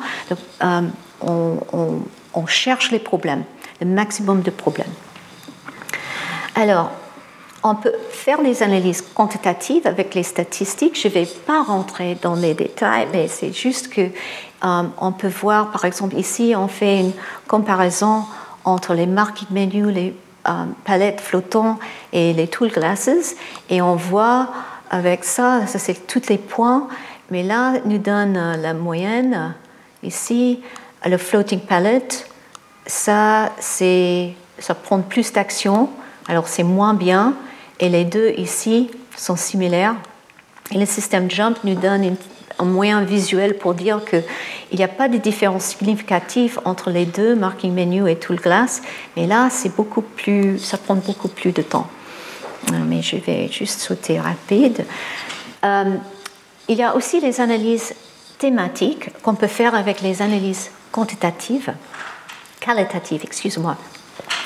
[0.62, 0.80] euh,
[1.22, 3.44] on, cherche les problèmes,
[3.80, 4.92] le maximum de problèmes.
[6.54, 6.90] Alors,
[7.62, 11.00] on peut faire des analyses quantitatives avec les statistiques.
[11.00, 15.28] Je ne vais pas rentrer dans les détails, mais c'est juste que euh, on peut
[15.28, 17.12] voir, par exemple, ici, on fait une
[17.46, 18.24] comparaison
[18.64, 20.14] entre les market menus, les
[20.48, 21.78] euh, palettes flottants
[22.12, 23.36] et les tool glasses,
[23.70, 24.48] et on voit
[24.90, 26.88] avec ça, ça c'est tous les points,
[27.30, 29.54] mais là, nous donne euh, la moyenne.
[30.02, 30.60] Ici,
[31.06, 32.28] le floating palette,
[32.86, 35.88] ça, ça prend plus d'action,
[36.28, 37.34] alors c'est moins bien
[37.80, 39.96] et les deux ici sont similaires.
[40.74, 42.16] Le système JUMP nous donne
[42.58, 44.22] un moyen visuel pour dire qu'il
[44.78, 48.82] n'y a pas de différence significative entre les deux, Marking Menu et Tool Glass,
[49.16, 51.88] mais là, c'est beaucoup plus, ça prend beaucoup plus de temps.
[52.72, 54.84] Euh, mais je vais juste sauter rapide.
[55.64, 55.96] Euh,
[56.68, 57.94] il y a aussi les analyses
[58.38, 61.72] thématiques qu'on peut faire avec les analyses quantitatives,
[62.60, 63.76] qualitatives, excuse-moi.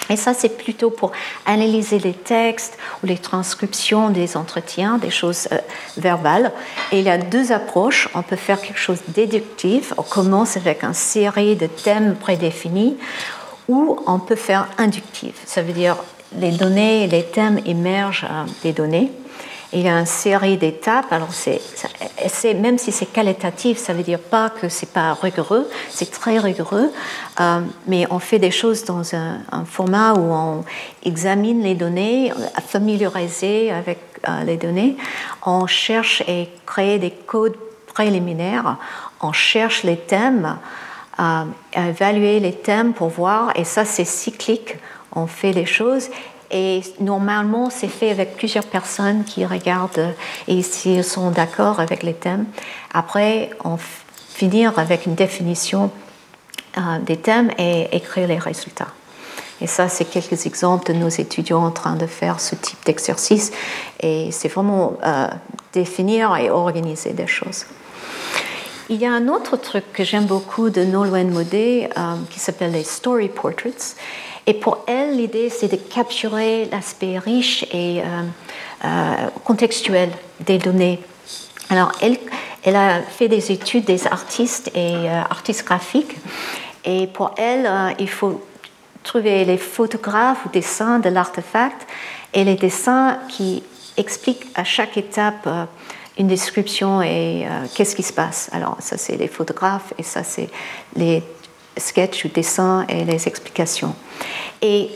[0.08, 1.12] Et ça, c'est plutôt pour
[1.46, 5.58] analyser les textes ou les transcriptions des entretiens, des choses euh,
[5.96, 6.52] verbales.
[6.92, 8.08] Et il y a deux approches.
[8.14, 9.92] On peut faire quelque chose déductif.
[9.96, 12.96] On commence avec une série de thèmes prédéfinis
[13.68, 15.34] ou on peut faire inductif.
[15.44, 15.96] Ça veut dire
[16.38, 19.10] les données, les thèmes émergent euh, des données
[19.72, 21.12] il y a une série d'étapes.
[21.12, 25.68] Alors, c'est, même si c'est qualitatif, ça ne veut dire pas que c'est pas rigoureux,
[25.90, 26.92] c'est très rigoureux,
[27.40, 30.64] euh, mais on fait des choses dans un, format où on
[31.04, 32.32] examine les données,
[32.66, 33.98] familiariser avec
[34.28, 34.96] euh, les données,
[35.44, 37.56] on cherche et crée des codes
[37.92, 38.76] préliminaires,
[39.20, 40.58] on cherche les thèmes,
[41.18, 41.44] euh,
[41.74, 44.76] évaluer les thèmes pour voir, et ça c'est cyclique,
[45.12, 46.08] on fait les choses
[46.50, 50.14] et normalement, c'est fait avec plusieurs personnes qui regardent
[50.46, 52.46] et s'ils sont d'accord avec les thèmes.
[52.92, 55.90] Après, on finit avec une définition
[56.78, 58.88] euh, des thèmes et écrire les résultats.
[59.60, 63.52] Et ça, c'est quelques exemples de nos étudiants en train de faire ce type d'exercice.
[64.00, 65.28] Et c'est vraiment euh,
[65.72, 67.64] définir et organiser des choses.
[68.88, 72.72] Il y a un autre truc que j'aime beaucoup de Nolwenn Modé euh, qui s'appelle
[72.72, 73.96] les story portraits.
[74.46, 78.04] Et pour elle, l'idée, c'est de capturer l'aspect riche et euh,
[78.84, 81.00] euh, contextuel des données.
[81.68, 86.16] Alors, elle, a fait des études des artistes et euh, artistes graphiques.
[86.84, 87.68] Et pour elle,
[87.98, 88.40] il faut
[89.02, 91.84] trouver les photographes ou dessins de l'artefact
[92.32, 93.64] et les dessins qui
[93.96, 95.48] expliquent à chaque étape
[96.16, 98.48] une description et qu'est-ce qui se passe.
[98.52, 100.48] Alors, ça, c'est les photographes et ça, c'est
[100.94, 101.24] les
[101.76, 103.94] sketch ou dessin et les explications.
[104.62, 104.90] Et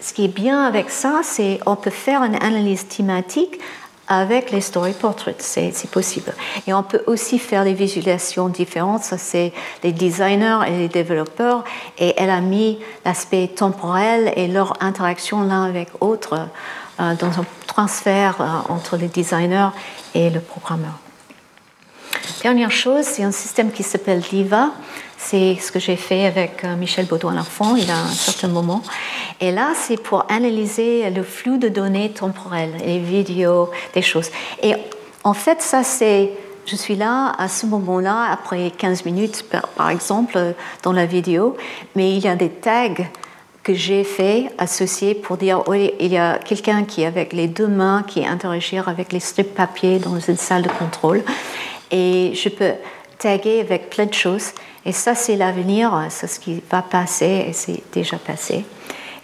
[0.00, 3.58] ce qui est bien avec ça, c'est qu'on peut faire une analyse thématique
[4.08, 6.32] avec les story portraits, c'est possible.
[6.66, 11.64] Et on peut aussi faire des visualisations différentes, ça c'est les designers et les développeurs,
[11.98, 16.48] et elle a mis l'aspect temporel et leur interaction l'un avec l'autre
[17.00, 19.70] euh, dans un transfert euh, entre les designers
[20.14, 20.92] et le programmeur.
[22.42, 24.70] Dernière chose, c'est un système qui s'appelle DIVA.
[25.28, 28.80] C'est ce que j'ai fait avec euh, Michel Baudouin-Lafont il y a un certain moment.
[29.40, 34.30] Et là, c'est pour analyser le flux de données temporelles, les vidéos, des choses.
[34.62, 34.74] Et
[35.24, 36.30] en fait, ça, c'est.
[36.64, 39.44] Je suis là à ce moment-là, après 15 minutes,
[39.76, 40.54] par, exemple,
[40.84, 41.56] dans la vidéo,
[41.96, 43.04] mais il y a des tags
[43.64, 47.66] que j'ai fait associés pour dire oui, il y a quelqu'un qui, avec les deux
[47.66, 51.24] mains, qui interagir avec les strips papier dans une salle de contrôle.
[51.90, 52.74] Et je peux
[53.18, 54.52] taguer avec plein de choses.
[54.86, 58.64] Et ça, c'est l'avenir, c'est ce qui va passer et c'est déjà passé.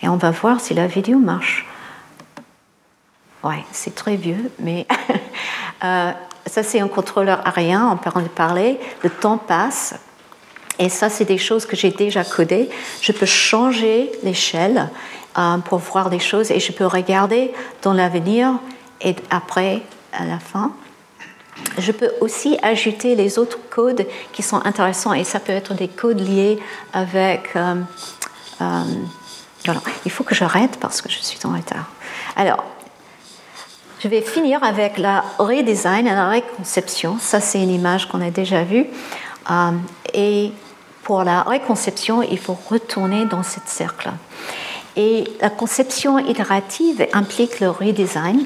[0.03, 1.65] Et on va voir si la vidéo marche.
[3.45, 4.89] Ouais, c'est très vieux, mais
[5.85, 6.11] euh,
[6.47, 8.81] ça, c'est un contrôleur aérien, on peut en parler.
[9.05, 9.95] Le temps passe.
[10.81, 12.69] Et ça, c'est des choses que j'ai déjà codées.
[13.01, 14.91] Je peux changer l'échelle
[15.39, 17.53] euh, pour voir des choses et je peux regarder
[17.83, 18.55] dans l'avenir
[19.01, 19.83] et après,
[20.13, 20.73] à la fin.
[21.79, 25.89] Je peux aussi ajouter les autres codes qui sont intéressants et ça peut être des
[25.89, 26.59] codes liés
[26.93, 27.51] avec...
[27.57, 27.77] Euh,
[28.61, 28.83] euh,
[30.05, 31.89] il faut que j'arrête parce que je suis en retard.
[32.35, 32.65] Alors,
[34.01, 37.19] je vais finir avec la redesign et la reconception.
[37.21, 38.87] Ça, c'est une image qu'on a déjà vue.
[39.51, 39.71] Euh,
[40.13, 40.51] et
[41.05, 44.11] pour la reconception, il faut retourner dans ce cercle.
[44.97, 48.45] Et la conception itérative implique le redesign.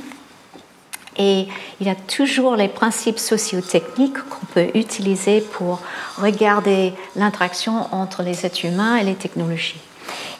[1.18, 1.46] Et
[1.80, 5.80] il y a toujours les principes sociotechniques qu'on peut utiliser pour
[6.18, 9.80] regarder l'interaction entre les êtres humains et les technologies.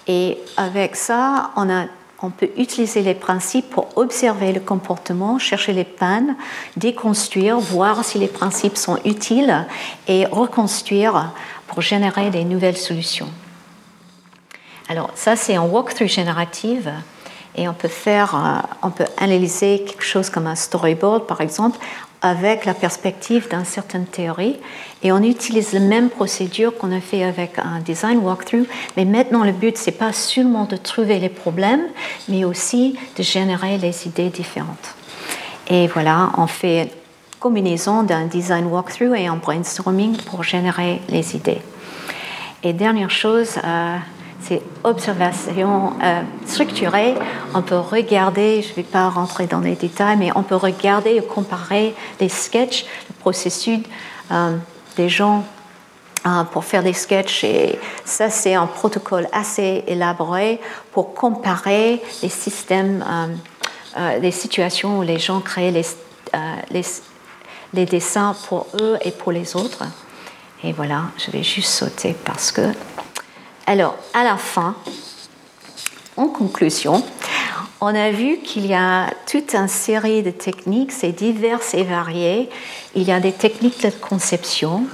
[0.07, 6.37] Et avec ça, on, peut utiliser les principes pour observer le comportement, chercher les pannes,
[6.77, 9.67] déconstruire, voir si les principes sont utiles
[10.07, 11.33] et reconstruire
[11.67, 13.29] pour générer des nouvelles solutions.
[14.89, 16.93] Alors ça, c'est un walkthrough générative
[17.57, 21.79] et on peut faire, on peut analyser quelque chose comme un storyboard par exemple
[22.23, 24.57] avec la perspective d'une certaine théorie.
[25.03, 28.67] Et on utilise la même procédure qu'on a fait avec un design walkthrough.
[28.97, 31.85] Mais maintenant le but c'est pas seulement de trouver les problèmes
[32.29, 34.95] mais aussi de générer les idées différentes.
[35.69, 36.89] Et voilà on fait une
[37.41, 41.63] combinaison d'un design walkthrough et un brainstorming pour générer les idées.
[42.63, 43.97] Et dernière chose euh,
[44.47, 47.15] c'est observation euh, structurée.
[47.55, 51.17] On peut regarder, je ne vais pas rentrer dans les détails, mais on peut regarder
[51.17, 53.81] et comparer les sketchs, le processus
[54.31, 54.57] euh,
[54.97, 55.45] des gens
[56.27, 57.45] euh, pour faire des sketchs.
[57.45, 60.61] Et ça, c'est un protocole assez élaboré
[60.93, 63.05] pour comparer les systèmes,
[64.21, 66.85] les situations où les gens créent les,
[67.73, 69.85] les dessins pour eux et pour les autres.
[70.63, 72.73] Et voilà, je vais juste sauter parce que
[73.67, 74.77] alors, à la fin,
[76.17, 77.03] en conclusion,
[77.81, 82.49] on a vu qu'il y a toute une série de techniques, c'est diverses et variées.
[82.95, 84.85] Il y a des techniques de conception,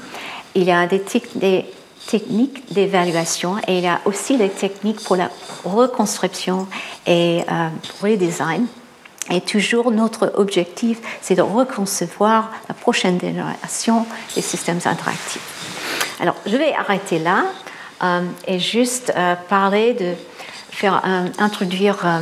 [0.55, 1.03] il y a des,
[2.07, 5.31] techniques d'évaluation et il y a aussi des techniques pour la
[5.65, 6.67] reconstruction
[7.07, 7.69] et euh,
[8.03, 8.67] redesign.
[9.31, 15.41] Et toujours notre objectif, c'est de reconcevoir la prochaine génération des systèmes interactifs.
[16.21, 17.45] Alors, je vais arrêter là.
[18.03, 20.15] Euh, et juste euh, parler de
[20.71, 21.03] faire
[21.39, 22.19] introduire euh,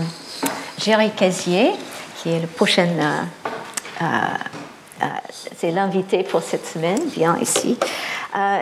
[0.78, 1.70] Géry Casier,
[2.16, 2.88] qui est le prochain
[5.56, 7.78] c'est l'invité pour cette semaine, vient ici.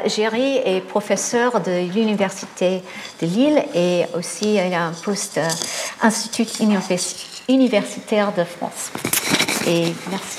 [0.06, 2.82] Géry est professeur de l'Université
[3.20, 5.40] de Lille et aussi il a un poste
[6.02, 6.46] Institut
[7.48, 8.90] universitaire de France.
[9.66, 10.38] Et merci.